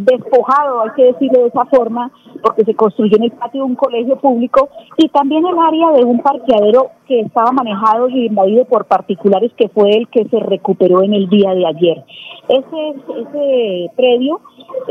despojado, 0.00 0.82
hay 0.82 0.90
que 0.96 1.04
decirlo 1.04 1.42
de 1.42 1.48
esa 1.48 1.64
forma, 1.66 2.10
porque 2.42 2.64
se 2.64 2.74
construyó 2.74 3.16
en 3.16 3.24
el 3.24 3.32
patio 3.32 3.62
de 3.62 3.66
un 3.66 3.74
colegio 3.74 4.16
público 4.16 4.68
y 4.96 5.08
también 5.08 5.46
el 5.46 5.58
área 5.58 5.92
de 5.92 6.04
un 6.04 6.20
parqueadero 6.20 6.90
que 7.06 7.20
estaba 7.20 7.52
manejado 7.52 8.08
y 8.08 8.26
invadido 8.26 8.64
por 8.66 8.84
particulares 8.84 9.52
que 9.56 9.68
fue 9.68 9.90
el 9.90 10.08
que 10.08 10.28
se 10.28 10.40
recuperó 10.40 11.02
en 11.02 11.14
el 11.14 11.28
día 11.28 11.54
de 11.54 11.66
ayer. 11.66 12.04
Ese, 12.48 12.94
ese 13.20 13.90
predio, 13.96 14.40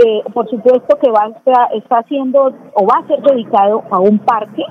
eh, 0.05 0.23
por 0.33 0.49
supuesto 0.49 0.97
que 0.97 1.11
va 1.11 1.27
está 1.73 1.99
haciendo 1.99 2.53
o 2.73 2.85
va 2.85 2.99
a 2.99 3.07
ser 3.07 3.21
dedicado 3.21 3.83
a 3.91 3.99
un 3.99 4.19
parque 4.19 4.63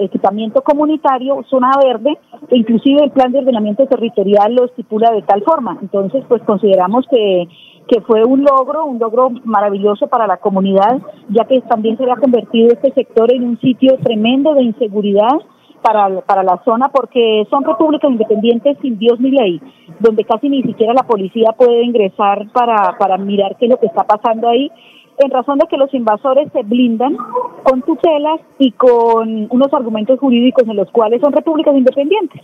equipamiento 0.00 0.62
comunitario, 0.62 1.42
zona 1.48 1.70
verde, 1.82 2.18
e 2.48 2.56
inclusive 2.56 3.04
el 3.04 3.10
plan 3.10 3.32
de 3.32 3.38
ordenamiento 3.38 3.86
territorial 3.86 4.54
lo 4.54 4.64
estipula 4.64 5.10
de 5.10 5.22
tal 5.22 5.42
forma. 5.42 5.78
Entonces, 5.80 6.24
pues 6.28 6.42
consideramos 6.42 7.06
que, 7.10 7.48
que 7.88 8.00
fue 8.02 8.24
un 8.24 8.44
logro, 8.44 8.84
un 8.86 8.98
logro 8.98 9.30
maravilloso 9.44 10.06
para 10.08 10.26
la 10.26 10.38
comunidad, 10.38 11.00
ya 11.28 11.44
que 11.44 11.60
también 11.62 11.96
se 11.96 12.02
había 12.02 12.16
convertido 12.16 12.68
este 12.68 12.92
sector 12.92 13.32
en 13.32 13.44
un 13.44 13.60
sitio 13.60 13.96
tremendo 14.02 14.54
de 14.54 14.62
inseguridad 14.62 15.38
para, 15.82 16.20
para 16.22 16.42
la 16.42 16.60
zona, 16.64 16.88
porque 16.88 17.46
son 17.48 17.64
repúblicas 17.64 18.10
independientes 18.10 18.76
sin 18.82 18.98
Dios 18.98 19.20
ni 19.20 19.30
ley, 19.30 19.60
donde 20.00 20.24
casi 20.24 20.48
ni 20.48 20.62
siquiera 20.62 20.92
la 20.94 21.04
policía 21.04 21.52
puede 21.56 21.84
ingresar 21.84 22.50
para, 22.52 22.96
para 22.98 23.16
mirar 23.18 23.56
qué 23.56 23.66
es 23.66 23.70
lo 23.70 23.78
que 23.78 23.86
está 23.86 24.04
pasando 24.04 24.48
ahí 24.48 24.70
en 25.18 25.30
razón 25.30 25.58
de 25.58 25.66
que 25.66 25.76
los 25.76 25.92
invasores 25.94 26.50
se 26.52 26.62
blindan 26.62 27.16
con 27.62 27.82
tutelas 27.82 28.40
y 28.58 28.72
con 28.72 29.48
unos 29.50 29.72
argumentos 29.72 30.18
jurídicos 30.18 30.68
en 30.68 30.76
los 30.76 30.90
cuales 30.90 31.20
son 31.20 31.32
repúblicas 31.32 31.74
independientes. 31.74 32.40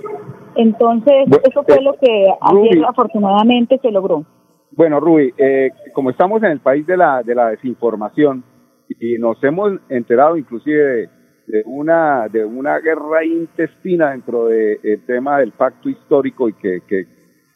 Entonces, 0.57 1.27
eso 1.45 1.63
fue 1.65 1.77
eh, 1.77 1.83
lo 1.83 1.95
que 1.95 2.27
ayer 2.41 2.85
afortunadamente 2.87 3.79
se 3.79 3.91
logró. 3.91 4.25
Bueno, 4.73 5.01
Rui, 5.01 5.33
eh, 5.37 5.71
como 5.93 6.11
estamos 6.11 6.43
en 6.43 6.51
el 6.51 6.61
país 6.61 6.87
de 6.87 6.97
la, 6.97 7.23
de 7.23 7.35
la 7.35 7.51
desinformación 7.51 8.43
y 8.89 9.19
nos 9.19 9.43
hemos 9.45 9.73
enterado 9.89 10.37
inclusive 10.37 11.09
de, 11.47 11.63
una, 11.67 12.29
de 12.29 12.45
una 12.45 12.79
guerra 12.79 13.25
intestina 13.25 14.11
dentro 14.11 14.47
del 14.47 15.05
tema 15.07 15.39
del 15.39 15.53
pacto 15.53 15.89
histórico 15.89 16.49
y 16.49 16.55
que, 16.55 16.81
que, 16.87 17.07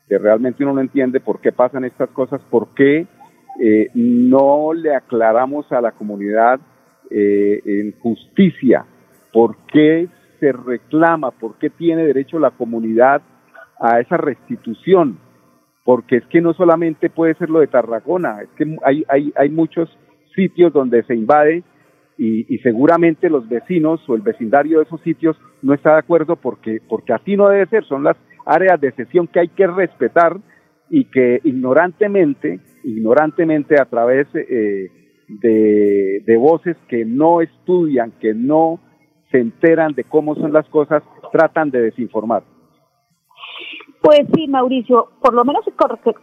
que 0.09 0.19
realmente 0.19 0.63
uno 0.63 0.75
no 0.75 0.81
entiende 0.81 1.21
por 1.21 1.41
qué 1.41 1.53
pasan 1.53 1.85
estas 1.85 2.11
cosas, 2.11 2.41
por 2.51 2.75
qué 2.75 3.07
eh, 3.61 3.89
no 3.95 4.73
le 4.73 4.95
aclaramos 4.95 5.71
a 5.73 5.81
la 5.81 5.93
comunidad 5.93 6.61
eh, 7.11 7.61
en 7.65 7.93
justicia 8.01 8.85
por 9.33 9.57
qué 9.73 10.09
se 10.41 10.53
reclama, 10.53 11.31
por 11.31 11.59
qué 11.59 11.71
tiene 11.71 12.05
derecho 12.05 12.39
la 12.39 12.51
comunidad 12.51 13.23
a 13.81 14.01
esa 14.01 14.17
restitución, 14.17 15.19
porque 15.85 16.17
es 16.17 16.27
que 16.27 16.41
no 16.41 16.53
solamente 16.55 17.11
puede 17.11 17.35
ser 17.35 17.51
lo 17.51 17.61
de 17.61 17.67
Tarragona, 17.67 18.43
es 18.43 18.49
que 18.57 18.77
hay, 18.85 19.05
hay, 19.09 19.33
hay 19.37 19.49
muchos 19.51 19.89
sitios 20.35 20.73
donde 20.73 21.03
se 21.05 21.15
invade 21.15 21.63
y, 22.19 22.59
seguramente 22.59 23.29
los 23.29 23.49
vecinos 23.49 24.01
o 24.09 24.15
el 24.15 24.23
vecindario 24.23 24.79
de 24.79 24.85
esos 24.85 25.01
sitios 25.03 25.37
no 25.63 25.75
está 25.75 25.93
de 25.93 25.99
acuerdo 25.99 26.37
porque, 26.37 26.81
porque 26.89 27.13
así 27.13 27.37
no 27.37 27.49
debe 27.49 27.67
ser, 27.67 27.85
son 27.85 28.05
las 28.05 28.17
áreas 28.47 28.81
de 28.81 28.93
sesión 28.93 29.27
que 29.27 29.41
hay 29.41 29.49
que 29.49 29.67
respetar 29.67 30.39
y 30.89 31.05
que 31.07 31.41
ignorantemente 31.45 32.61
ignorantemente 32.87 33.81
a 33.81 33.85
través 33.85 34.29
eh, 34.35 34.91
de, 35.29 36.23
de 36.25 36.37
voces 36.37 36.77
que 36.89 37.05
no 37.05 37.41
estudian, 37.41 38.13
que 38.21 38.33
no 38.33 38.79
se 39.31 39.41
enteran 39.41 39.93
de 39.95 40.05
cómo 40.05 40.37
son 40.37 40.53
las 40.53 40.69
cosas, 40.69 41.03
tratan 41.33 41.71
de 41.71 41.83
desinformar. 41.83 42.45
Pues 44.01 44.21
sí, 44.35 44.47
Mauricio, 44.47 45.09
por 45.21 45.35
lo 45.35 45.45
menos 45.45 45.65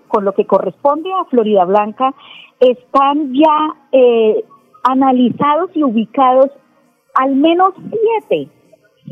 con 0.07 0.23
lo 0.23 0.33
que 0.33 0.45
corresponde 0.45 1.09
a 1.11 1.25
Florida 1.25 1.65
Blanca, 1.65 2.13
están 2.61 3.33
ya 3.33 3.75
eh, 3.91 4.45
analizados 4.83 5.69
y 5.75 5.83
ubicados 5.83 6.49
al 7.15 7.35
menos 7.35 7.73
siete 7.89 8.49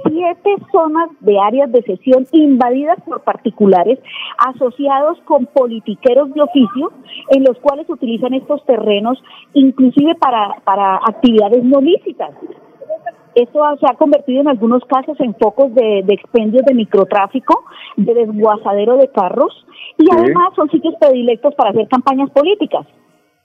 siete 0.05 0.55
zonas 0.71 1.09
de 1.19 1.39
áreas 1.39 1.71
de 1.71 1.81
sesión 1.83 2.25
invadidas 2.31 2.97
por 3.05 3.21
particulares 3.21 3.99
asociados 4.37 5.19
con 5.25 5.45
politiqueros 5.47 6.33
de 6.33 6.41
oficio 6.41 6.91
en 7.29 7.43
los 7.43 7.57
cuales 7.59 7.89
utilizan 7.89 8.33
estos 8.33 8.63
terrenos 8.65 9.21
inclusive 9.53 10.15
para, 10.15 10.55
para 10.63 10.95
actividades 10.95 11.63
no 11.63 11.81
lícitas. 11.81 12.31
Esto 13.33 13.61
se 13.79 13.85
ha 13.89 13.95
convertido 13.95 14.41
en 14.41 14.49
algunos 14.49 14.83
casos 14.85 15.17
en 15.21 15.33
focos 15.35 15.73
de, 15.73 16.03
de 16.03 16.13
expendios 16.13 16.65
de 16.65 16.73
microtráfico, 16.73 17.63
de 17.95 18.13
desguazadero 18.13 18.97
de 18.97 19.07
carros 19.09 19.65
y 19.97 20.05
además 20.11 20.49
son 20.55 20.69
sitios 20.69 20.95
predilectos 20.99 21.55
para 21.55 21.69
hacer 21.69 21.87
campañas 21.87 22.29
políticas. 22.31 22.85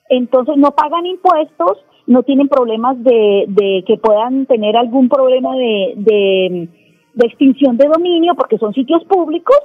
Entonces 0.09 0.57
no 0.57 0.71
pagan 0.71 1.05
impuestos, 1.05 1.77
no 2.07 2.23
tienen 2.23 2.47
problemas 2.47 3.01
de, 3.03 3.45
de 3.49 3.83
que 3.85 3.97
puedan 3.97 4.45
tener 4.45 4.77
algún 4.77 5.09
problema 5.09 5.55
de, 5.55 5.93
de, 5.97 6.69
extinción 7.25 7.77
de 7.77 7.87
dominio 7.87 8.35
porque 8.35 8.57
son 8.57 8.73
sitios 8.73 9.03
públicos, 9.05 9.57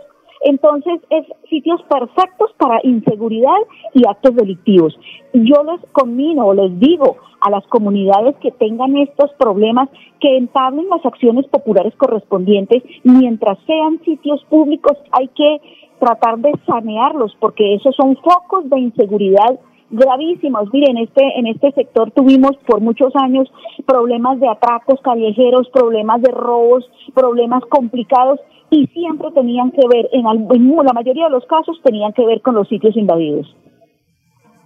entonces 0.45 1.01
es 1.11 1.25
sitios 1.49 1.81
perfectos 1.85 2.53
para 2.59 2.81
inseguridad 2.83 3.59
y 3.95 4.03
actos 4.09 4.35
delictivos. 4.35 4.99
Yo 5.33 5.63
les 5.63 5.81
conmino 5.93 6.47
o 6.47 6.55
les 6.55 6.77
digo 6.81 7.17
a 7.41 7.51
las 7.51 7.65
comunidades 7.69 8.35
que 8.37 8.51
tengan 8.51 8.97
estos 8.97 9.33
problemas 9.35 9.89
que 10.21 10.37
entablen 10.37 10.89
las 10.89 11.05
acciones 11.07 11.47
populares 11.47 11.95
correspondientes 11.97 12.83
mientras 13.05 13.59
sean 13.67 14.01
sitios 14.05 14.45
públicos 14.47 14.97
hay 15.13 15.29
que 15.29 15.61
tratar 16.01 16.39
de 16.39 16.53
sanearlos 16.67 17.37
porque 17.39 17.75
esos 17.75 17.95
son 17.95 18.17
focos 18.17 18.69
de 18.69 18.81
inseguridad 18.81 19.61
gravísimos. 19.93 20.73
Miren, 20.73 20.97
en 20.97 21.05
este, 21.05 21.23
en 21.39 21.47
este 21.47 21.71
sector 21.73 22.11
tuvimos 22.11 22.57
por 22.67 22.81
muchos 22.81 23.15
años 23.15 23.53
problemas 23.87 24.41
de 24.41 24.49
atracos 24.49 25.01
callejeros, 25.03 25.69
problemas 25.71 26.21
de 26.23 26.33
robos, 26.33 26.91
problemas 27.15 27.63
complicados 27.67 28.41
y 28.71 28.87
siempre 28.89 29.31
tenían 29.33 29.71
que 29.71 29.87
ver, 29.87 30.09
en, 30.13 30.25
la 30.25 30.93
mayoría 30.93 31.25
de 31.25 31.31
los 31.31 31.45
casos 31.47 31.81
tenían 31.85 32.13
que 32.15 32.25
ver 32.25 32.41
con 32.41 32.55
los 32.55 32.67
sitios 32.69 32.97
invadidos. 32.97 33.55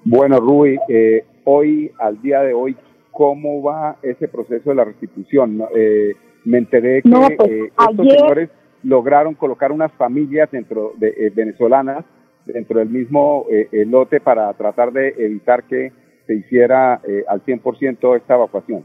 Bueno, 0.04 0.38
Rui, 0.38 0.78
eh, 0.88 1.24
hoy, 1.44 1.90
al 1.98 2.22
día 2.22 2.40
de 2.42 2.54
hoy, 2.54 2.76
¿cómo 3.10 3.62
va 3.62 3.96
ese 4.02 4.28
proceso 4.28 4.70
de 4.70 4.76
la 4.76 4.84
restitución? 4.84 5.60
Eh, 5.74 6.14
me 6.44 6.58
enteré 6.58 7.02
que 7.02 7.10
pues, 7.10 7.50
eh, 7.50 7.72
estos 7.90 8.06
señores 8.06 8.50
lograron 8.84 9.34
colocar 9.34 9.72
unas 9.72 9.90
familias 9.94 10.48
dentro 10.52 10.92
de 10.98 11.32
venezolanas 11.34 12.04
dentro 12.46 12.78
del 12.78 12.88
mismo 12.88 13.44
eh, 13.50 13.84
lote 13.86 14.20
para 14.20 14.52
tratar 14.54 14.92
de 14.92 15.14
evitar 15.18 15.64
que 15.64 15.92
se 16.26 16.34
hiciera 16.34 17.00
eh, 17.06 17.24
al 17.28 17.44
100% 17.44 18.16
esta 18.16 18.34
evacuación? 18.34 18.84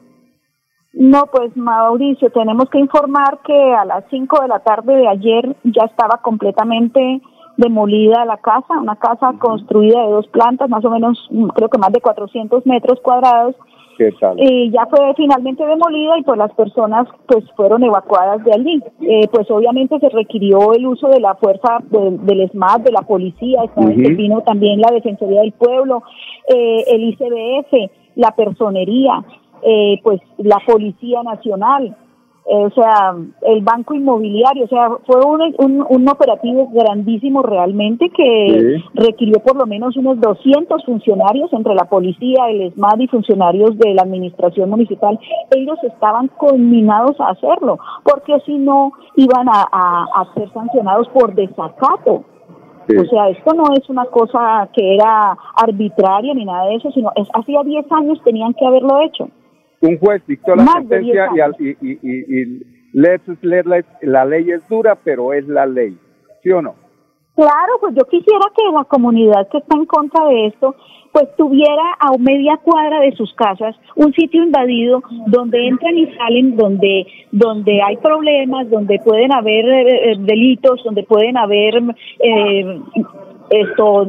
No, 0.94 1.26
pues 1.28 1.56
Mauricio, 1.56 2.30
tenemos 2.32 2.70
que 2.70 2.80
informar 2.80 3.40
que 3.46 3.74
a 3.74 3.86
las 3.86 4.04
5 4.10 4.42
de 4.42 4.48
la 4.50 4.60
tarde 4.60 4.94
de 4.94 5.08
ayer 5.08 5.56
ya 5.64 5.86
estaba 5.86 6.20
completamente 6.22 7.22
demolida 7.58 8.26
la 8.26 8.38
casa, 8.38 8.80
una 8.80 8.98
casa 8.98 9.34
construida 9.40 10.02
de 10.06 10.12
dos 10.12 10.28
plantas, 10.28 10.70
más 10.70 10.84
o 10.84 10.90
menos, 10.90 11.28
mm, 11.32 11.48
creo 11.50 11.70
que 11.70 11.78
más 11.78 11.92
de 11.92 12.02
400 12.02 12.66
metros 12.66 13.00
cuadrados. 13.02 13.56
Y 14.38 14.72
ya 14.72 14.86
fue 14.88 15.14
finalmente 15.16 15.66
demolida 15.66 16.18
y 16.18 16.24
pues 16.24 16.38
las 16.38 16.54
personas 16.54 17.08
pues 17.28 17.44
fueron 17.56 17.84
evacuadas 17.84 18.44
de 18.44 18.52
allí. 18.54 18.82
Eh, 19.02 19.28
pues 19.32 19.50
obviamente 19.52 20.00
se 20.00 20.10
requirió 20.10 20.74
el 20.74 20.86
uso 20.88 21.10
de 21.10 21.20
la 21.20 21.36
fuerza 21.36 21.80
del 21.90 22.50
SMAT, 22.52 22.84
de 22.84 22.92
la 22.92 23.02
policía, 23.02 23.62
vino 23.76 24.42
también 24.42 24.82
la 24.82 24.92
Defensoría 24.92 25.42
del 25.42 25.54
Pueblo, 25.54 26.04
eh, 26.48 26.84
el 26.88 27.04
ICBF, 27.04 27.92
la 28.16 28.32
Personería, 28.32 29.24
eh, 29.64 30.00
pues 30.04 30.22
la 30.38 30.60
Policía 30.66 31.22
Nacional, 31.24 31.96
o 32.44 32.70
sea, 32.72 33.16
el 33.44 33.62
Banco 33.62 33.94
Inmobiliario, 33.94 34.66
o 34.66 34.68
sea, 34.68 34.90
fue 35.06 35.24
un, 35.24 35.86
un, 35.88 36.10
operativo 36.10 36.70
grandísimo 36.74 37.44
realmente 37.44 38.10
que 38.10 38.82
requirió 38.96 39.40
por 39.40 39.56
lo 39.56 39.68
menos 39.68 39.96
unos 39.96 40.20
200 40.20 40.84
funcionarios 40.84 41.54
entre 41.54 41.76
la 41.76 41.86
policía, 41.86 42.50
el 42.50 42.74
SMAD 42.74 43.00
y 43.00 43.08
funcionarios 43.08 43.78
de 43.78 43.94
la 43.94 44.02
administración 44.02 44.70
municipal. 44.70 45.20
Ellos 45.52 45.78
estaban 45.84 46.30
conminados 46.30 47.20
a 47.22 47.30
hacerlo, 47.30 47.78
porque 48.04 48.40
si 48.46 48.58
no 48.58 48.92
iban 49.16 49.48
a, 49.48 49.68
a, 49.72 50.34
ser 50.34 50.52
sancionados 50.52 51.08
por 51.10 51.36
desacato. 51.36 52.24
O 52.90 53.06
sea, 53.06 53.30
esto 53.30 53.54
no 53.54 53.72
es 53.74 53.88
una 53.88 54.06
cosa 54.06 54.68
que 54.74 54.96
era 54.96 55.38
arbitraria 55.56 56.34
ni 56.34 56.44
nada 56.44 56.66
de 56.66 56.76
eso, 56.76 56.92
sino 56.92 57.12
es, 57.16 57.28
hacía 57.34 57.62
10 57.64 57.90
años 57.92 58.20
tenían 58.24 58.54
que 58.54 58.66
haberlo 58.66 59.00
hecho 59.02 59.30
un 59.82 59.98
juez 59.98 60.22
dictó 60.28 60.56
la 60.56 60.66
sentencia 60.66 61.30
y, 61.60 61.70
y, 61.70 62.00
y, 62.02 62.66
la 62.94 64.26
ley 64.26 64.52
es 64.52 64.68
dura, 64.68 64.96
pero 64.96 65.34
es 65.34 65.48
la 65.48 65.66
ley, 65.66 65.98
¿sí 66.44 66.52
o 66.52 66.62
no? 66.62 66.76
Claro, 67.36 67.74
pues 67.80 67.96
yo 67.96 68.04
quisiera 68.06 68.46
que 68.56 68.62
la 68.74 68.84
comunidad 68.84 69.48
que 69.50 69.60
está 69.60 69.76
en 69.76 69.86
contra 69.86 70.26
de 70.26 70.48
esto, 70.48 70.76
pues 71.14 71.28
tuviera 71.38 71.96
a 72.00 72.18
media 72.18 72.58
cuadra 72.58 73.00
de 73.00 73.14
sus 73.14 73.34
casas 73.34 73.76
un 73.96 74.14
sitio 74.14 74.44
invadido 74.44 75.02
donde 75.28 75.68
entran 75.68 75.98
y 75.98 76.08
salen, 76.16 76.56
donde 76.56 77.08
donde 77.32 77.82
hay 77.82 77.98
problemas, 77.98 78.70
donde 78.70 79.00
pueden 79.00 79.34
haber 79.34 79.66
eh, 79.66 80.12
eh, 80.12 80.16
delitos, 80.20 80.84
donde 80.84 81.04
pueden 81.04 81.38
haber 81.38 81.82
eh, 82.20 82.80
esto 83.50 84.08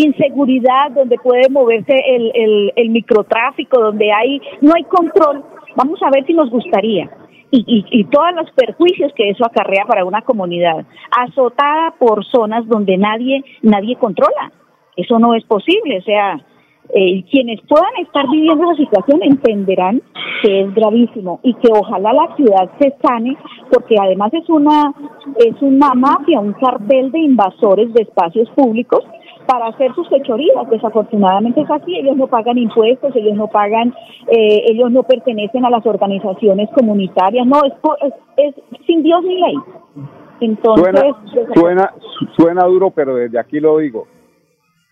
inseguridad, 0.00 0.90
donde 0.92 1.16
puede 1.18 1.48
moverse 1.48 1.94
el, 1.94 2.32
el, 2.34 2.72
el 2.76 2.90
microtráfico, 2.90 3.80
donde 3.80 4.12
hay 4.12 4.40
no 4.60 4.72
hay 4.74 4.84
control. 4.84 5.44
Vamos 5.76 6.00
a 6.02 6.10
ver 6.10 6.24
si 6.26 6.32
nos 6.32 6.50
gustaría. 6.50 7.10
Y, 7.50 7.64
y, 7.66 8.00
y, 8.00 8.04
todos 8.06 8.34
los 8.34 8.50
perjuicios 8.50 9.12
que 9.14 9.30
eso 9.30 9.46
acarrea 9.46 9.84
para 9.86 10.04
una 10.04 10.22
comunidad 10.22 10.84
azotada 11.16 11.94
por 11.96 12.24
zonas 12.24 12.66
donde 12.66 12.96
nadie 12.96 13.44
nadie 13.62 13.96
controla. 13.96 14.52
Eso 14.96 15.18
no 15.18 15.34
es 15.34 15.44
posible, 15.44 15.98
o 15.98 16.02
sea, 16.02 16.40
eh, 16.94 17.24
quienes 17.30 17.60
puedan 17.68 17.96
estar 18.00 18.28
viviendo 18.30 18.64
esa 18.64 18.76
situación 18.76 19.20
entenderán 19.22 20.00
que 20.42 20.60
es 20.60 20.74
gravísimo 20.74 21.40
y 21.42 21.54
que 21.54 21.68
ojalá 21.72 22.12
la 22.12 22.36
ciudad 22.36 22.70
se 22.78 22.94
sane 23.02 23.36
porque 23.72 23.96
además 24.00 24.32
es 24.32 24.48
una 24.48 24.94
es 25.38 25.60
una 25.62 25.94
mafia, 25.94 26.38
un 26.38 26.52
cartel 26.52 27.10
de 27.10 27.18
invasores 27.18 27.92
de 27.92 28.02
espacios 28.02 28.48
públicos 28.50 29.04
para 29.46 29.68
hacer 29.68 29.94
sus 29.94 30.08
fechorías. 30.08 30.68
Desafortunadamente 30.70 31.60
es 31.60 31.70
así, 31.70 31.96
ellos 31.96 32.16
no 32.16 32.26
pagan 32.26 32.58
impuestos, 32.58 33.14
ellos 33.14 33.36
no 33.36 33.48
pagan, 33.48 33.94
eh, 34.28 34.64
ellos 34.68 34.90
no 34.90 35.02
pertenecen 35.02 35.64
a 35.64 35.70
las 35.70 35.84
organizaciones 35.86 36.68
comunitarias, 36.70 37.46
no, 37.46 37.60
es, 37.64 37.72
es, 38.02 38.14
es 38.36 38.54
sin 38.86 39.02
Dios 39.02 39.22
ni 39.22 39.40
ley. 39.40 39.54
Entonces, 40.40 40.84
suena, 40.84 41.54
suena, 41.54 41.94
suena 42.36 42.64
duro, 42.64 42.90
pero 42.90 43.16
desde 43.16 43.38
aquí 43.38 43.58
lo 43.58 43.78
digo, 43.78 44.06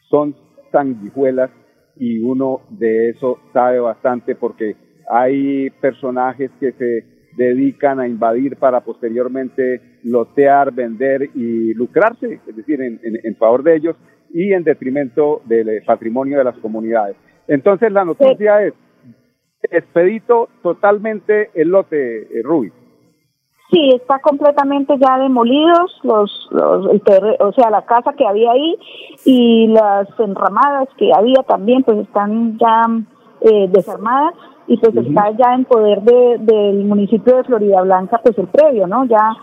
son 0.09 0.35
sanguijuelas 0.73 1.51
y 1.97 2.19
uno 2.21 2.63
de 2.71 3.11
eso 3.11 3.39
sabe 3.53 3.79
bastante 3.79 4.35
porque 4.35 4.77
hay 5.11 5.71
personajes 5.71 6.51
que 6.59 6.73
se 6.73 7.05
dedican 7.37 8.01
a 8.01 8.09
invadir 8.09 8.57
para 8.57 8.81
posteriormente 8.81 9.81
lotear, 10.05 10.73
vender 10.73 11.31
y 11.35 11.75
lucrarse, 11.75 12.41
es 12.47 12.57
decir, 12.57 12.81
en, 12.81 13.01
en, 13.03 13.37
favor 13.37 13.63
de 13.63 13.77
ellos 13.77 13.97
y 14.35 14.53
en 14.53 14.65
detrimento 14.65 15.41
del 15.45 15.83
patrimonio 15.87 16.39
de 16.39 16.45
las 16.45 16.59
comunidades. 16.59 17.17
Entonces 17.47 17.93
la 17.93 18.05
noticia 18.05 18.63
es, 18.65 18.75
expedito 19.71 20.51
totalmente 20.63 21.51
el 21.55 21.69
lote, 21.69 22.23
eh, 22.23 22.43
Rubí. 22.43 22.71
Sí, 23.71 23.91
está 23.95 24.19
completamente 24.19 24.95
ya 24.99 25.19
demolidos, 25.19 25.99
los, 26.03 26.49
los 26.51 26.87
o 27.41 27.53
sea, 27.53 27.71
la 27.71 27.83
casa 27.87 28.13
que 28.13 28.27
había 28.27 28.51
ahí 28.51 28.77
y 29.25 29.69
las 29.69 30.09
enramadas 30.19 30.89
que 30.99 31.11
había 31.17 31.43
también, 31.45 31.83
pues 31.83 31.99
están 31.99 32.59
ya 32.59 32.83
eh, 33.41 33.69
desarmadas 33.71 34.35
y 34.67 34.79
pues 34.79 34.97
está 34.97 35.31
ya 35.33 35.55
en 35.55 35.65
poder 35.65 36.03
de, 36.03 36.39
del 36.39 36.85
municipio 36.85 37.37
de 37.37 37.45
Florida 37.45 37.83
Blanca, 37.83 38.21
pues 38.23 38.37
el 38.39 38.49
previo, 38.49 38.87
¿no? 38.87 39.05
Ya 39.05 39.37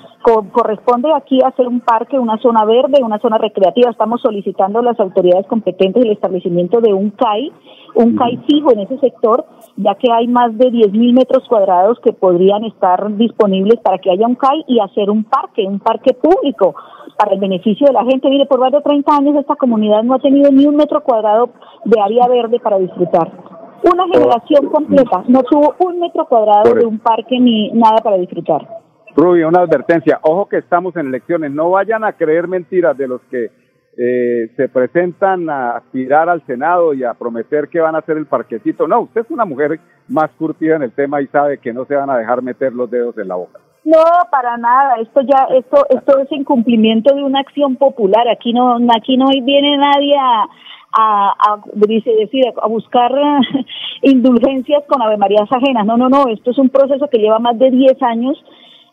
corresponde 0.52 1.12
aquí 1.14 1.40
hacer 1.44 1.68
un 1.68 1.82
parque, 1.82 2.18
una 2.18 2.38
zona 2.38 2.64
verde, 2.66 3.04
una 3.04 3.20
zona 3.20 3.38
recreativa. 3.38 3.90
Estamos 3.90 4.22
solicitando 4.22 4.80
a 4.80 4.84
las 4.84 5.00
autoridades 5.00 5.48
competentes 5.48 6.04
el 6.04 6.12
establecimiento 6.12 6.80
de 6.80 6.94
un 6.94 7.12
CAI, 7.12 7.52
un 7.96 8.16
CAI 8.16 8.38
fijo 8.48 8.72
en 8.72 8.80
ese 8.80 8.98
sector, 9.00 9.46
ya 9.78 9.96
que 9.96 10.12
hay 10.12 10.28
más 10.28 10.58
de 10.58 10.72
10.000 10.72 11.14
metros 11.14 11.48
cuadrados 11.48 12.00
que 12.04 12.14
podrían 12.14 12.64
estar 12.66 13.16
disponibles 13.16 13.80
para 13.82 13.98
que 13.98 14.12
haya 14.12 14.28
un 14.28 14.36
CAI 14.36 14.64
y 14.68 14.80
hacer 14.80 15.10
un 15.10 15.24
parque, 15.24 15.64
un 15.68 15.80
parque 15.80 16.14
público 16.14 16.76
para 17.18 17.34
el 17.34 17.40
beneficio 17.40 17.88
de 17.88 17.94
la 17.94 18.04
gente. 18.04 18.30
Mire, 18.30 18.46
por 18.46 18.60
más 18.60 18.72
de 18.72 18.82
30 18.82 19.16
años 19.16 19.36
esta 19.36 19.56
comunidad 19.56 20.04
no 20.04 20.16
ha 20.16 20.20
tenido 20.20 20.52
ni 20.52 20.66
un 20.66 20.76
metro 20.76 21.04
cuadrado 21.04 21.50
de 21.86 22.00
área 22.00 22.28
verde 22.28 22.60
para 22.60 22.80
disfrutar. 22.80 23.61
Una 23.84 24.06
generación 24.08 24.68
completa 24.68 25.24
no 25.28 25.42
tuvo 25.44 25.76
un 25.80 26.00
metro 26.00 26.26
cuadrado 26.26 26.74
de 26.76 26.86
un 26.86 27.00
parque 27.00 27.40
ni 27.40 27.72
nada 27.72 27.98
para 28.04 28.18
disfrutar. 28.18 28.68
Rubio, 29.16 29.48
una 29.48 29.62
advertencia. 29.62 30.20
Ojo 30.22 30.48
que 30.48 30.58
estamos 30.58 30.96
en 30.96 31.08
elecciones. 31.08 31.52
No 31.52 31.72
vayan 31.72 32.04
a 32.04 32.14
creer 32.14 32.48
mentiras 32.48 32.98
de 32.98 33.08
los 33.08 33.22
que 33.30 33.50
eh, 33.98 34.52
se 34.56 34.70
presentan 34.70 35.50
a 35.50 35.78
aspirar 35.78 36.30
al 36.30 36.46
Senado 36.46 36.94
y 36.94 37.04
a 37.04 37.14
prometer 37.14 37.68
que 37.68 37.80
van 37.80 37.96
a 37.96 38.00
hacer 38.00 38.18
el 38.18 38.28
parquecito. 38.28 38.88
No, 38.88 39.02
usted 39.02 39.22
es 39.22 39.32
una 39.32 39.46
mujer 39.46 39.80
más 40.08 40.30
curtida 40.38 40.76
en 40.76 40.84
el 40.84 40.94
tema 40.94 41.22
y 41.22 41.28
sabe 41.28 41.58
que 41.58 41.74
no 41.74 41.86
se 41.86 41.96
van 41.96 42.10
a 42.10 42.18
dejar 42.18 42.42
meter 42.42 42.74
los 42.74 42.90
dedos 42.90 43.18
en 43.18 43.28
la 43.28 43.36
boca. 43.36 43.60
No, 43.84 44.04
para 44.30 44.58
nada. 44.58 44.96
Esto 45.02 45.22
ya, 45.22 45.48
esto, 45.56 45.86
esto 45.90 46.20
es 46.20 46.32
incumplimiento 46.32 47.14
de 47.16 47.24
una 47.24 47.40
acción 47.40 47.76
popular. 47.76 48.28
Aquí 48.30 48.54
no, 48.54 48.78
aquí 48.96 49.18
no 49.18 49.26
viene 49.44 49.76
nadie 49.78 50.14
a, 50.18 50.46
a, 50.92 51.34
a 51.38 51.62
decir, 51.74 52.46
a 52.62 52.68
buscar 52.68 53.12
indulgencias 54.02 54.84
con 54.88 55.02
Ave 55.02 55.18
Marías 55.18 55.52
ajenas. 55.52 55.86
No, 55.86 55.98
no, 55.98 56.10
no. 56.10 56.28
Esto 56.28 56.52
es 56.52 56.58
un 56.58 56.70
proceso 56.70 57.08
que 57.10 57.20
lleva 57.20 57.40
más 57.40 57.58
de 57.58 57.72
10 57.72 58.02
años 58.02 58.44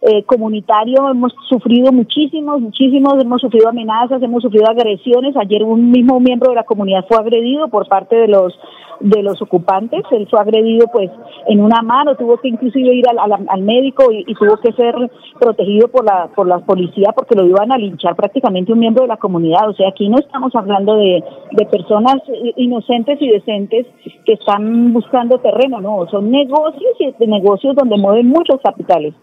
eh, 0.00 0.22
comunitario 0.24 1.10
hemos 1.10 1.34
sufrido 1.48 1.90
muchísimos, 1.90 2.60
muchísimos, 2.60 3.14
hemos 3.20 3.40
sufrido 3.40 3.68
amenazas, 3.68 4.22
hemos 4.22 4.42
sufrido 4.42 4.66
agresiones. 4.68 5.36
Ayer 5.36 5.64
un 5.64 5.90
mismo 5.90 6.20
miembro 6.20 6.50
de 6.50 6.56
la 6.56 6.62
comunidad 6.62 7.04
fue 7.08 7.16
agredido 7.18 7.68
por 7.68 7.88
parte 7.88 8.14
de 8.14 8.28
los 8.28 8.54
de 9.00 9.22
los 9.22 9.40
ocupantes. 9.42 10.02
Él 10.10 10.28
fue 10.30 10.40
agredido 10.40 10.86
pues 10.92 11.10
en 11.46 11.60
una 11.60 11.82
mano, 11.82 12.16
tuvo 12.16 12.36
que 12.38 12.48
inclusive 12.48 12.94
ir 12.94 13.04
al, 13.08 13.46
al, 13.48 13.62
médico 13.62 14.04
y, 14.12 14.34
tuvo 14.34 14.56
que 14.58 14.72
ser 14.72 14.94
protegido 15.40 15.88
por 15.88 16.04
la 16.04 16.28
por 16.34 16.46
la 16.46 16.60
policía 16.60 17.12
porque 17.14 17.34
lo 17.34 17.46
iban 17.46 17.72
a 17.72 17.78
linchar 17.78 18.14
prácticamente 18.14 18.72
un 18.72 18.78
miembro 18.78 19.02
de 19.02 19.08
la 19.08 19.16
comunidad. 19.16 19.68
O 19.68 19.74
sea, 19.74 19.88
aquí 19.88 20.08
no 20.08 20.18
estamos 20.18 20.54
hablando 20.54 20.94
de, 20.94 21.24
de 21.52 21.66
personas 21.66 22.16
inocentes 22.56 23.20
y 23.20 23.30
decentes 23.30 23.86
que 24.24 24.34
están 24.34 24.92
buscando 24.92 25.38
terreno, 25.38 25.80
no, 25.80 26.06
son 26.08 26.30
negocios 26.30 26.94
y 27.00 27.26
negocios 27.26 27.74
donde 27.74 27.96
mueven 27.96 28.28
muchos 28.28 28.60
capitales. 28.62 29.14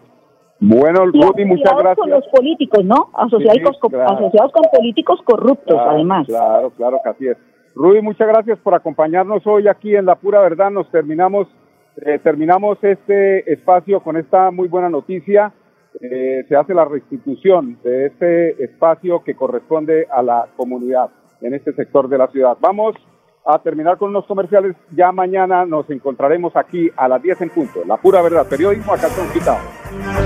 Bueno, 0.58 1.04
Rudy, 1.06 1.44
muchas 1.44 1.72
gracias. 1.76 1.96
con 1.96 2.10
los 2.10 2.26
políticos, 2.28 2.84
¿no? 2.84 3.10
Asociados, 3.14 3.78
con, 3.78 3.94
asociados 3.94 4.52
con 4.52 4.64
políticos 4.72 5.20
corruptos, 5.24 5.78
además. 5.78 6.26
Claro, 6.26 6.70
claro 6.70 6.98
que 7.02 7.10
así 7.10 7.28
es. 7.28 7.36
Rudy, 7.74 8.00
muchas 8.00 8.26
gracias 8.26 8.58
por 8.60 8.74
acompañarnos 8.74 9.46
hoy 9.46 9.68
aquí 9.68 9.94
en 9.94 10.06
La 10.06 10.14
Pura 10.14 10.40
Verdad. 10.40 10.70
Nos 10.70 10.90
terminamos, 10.90 11.46
eh, 11.96 12.18
terminamos 12.22 12.78
este 12.82 13.52
espacio 13.52 14.00
con 14.00 14.16
esta 14.16 14.50
muy 14.50 14.68
buena 14.68 14.88
noticia. 14.88 15.52
Eh, 16.00 16.44
se 16.48 16.56
hace 16.56 16.72
la 16.72 16.86
restitución 16.86 17.78
de 17.84 18.06
este 18.06 18.64
espacio 18.64 19.22
que 19.24 19.34
corresponde 19.34 20.06
a 20.10 20.22
la 20.22 20.46
comunidad 20.56 21.10
en 21.42 21.52
este 21.52 21.74
sector 21.74 22.08
de 22.08 22.16
la 22.16 22.28
ciudad. 22.28 22.56
Vamos 22.60 22.94
a 23.44 23.58
terminar 23.58 23.98
con 23.98 24.08
unos 24.08 24.24
comerciales. 24.24 24.74
Ya 24.92 25.12
mañana 25.12 25.66
nos 25.66 25.88
encontraremos 25.90 26.56
aquí 26.56 26.90
a 26.96 27.08
las 27.08 27.22
10 27.22 27.42
en 27.42 27.50
punto. 27.50 27.80
La 27.86 27.98
Pura 27.98 28.22
Verdad, 28.22 28.46
periodismo 28.48 28.94
a 28.94 28.96
calzón 28.96 29.28
quitado 29.34 30.25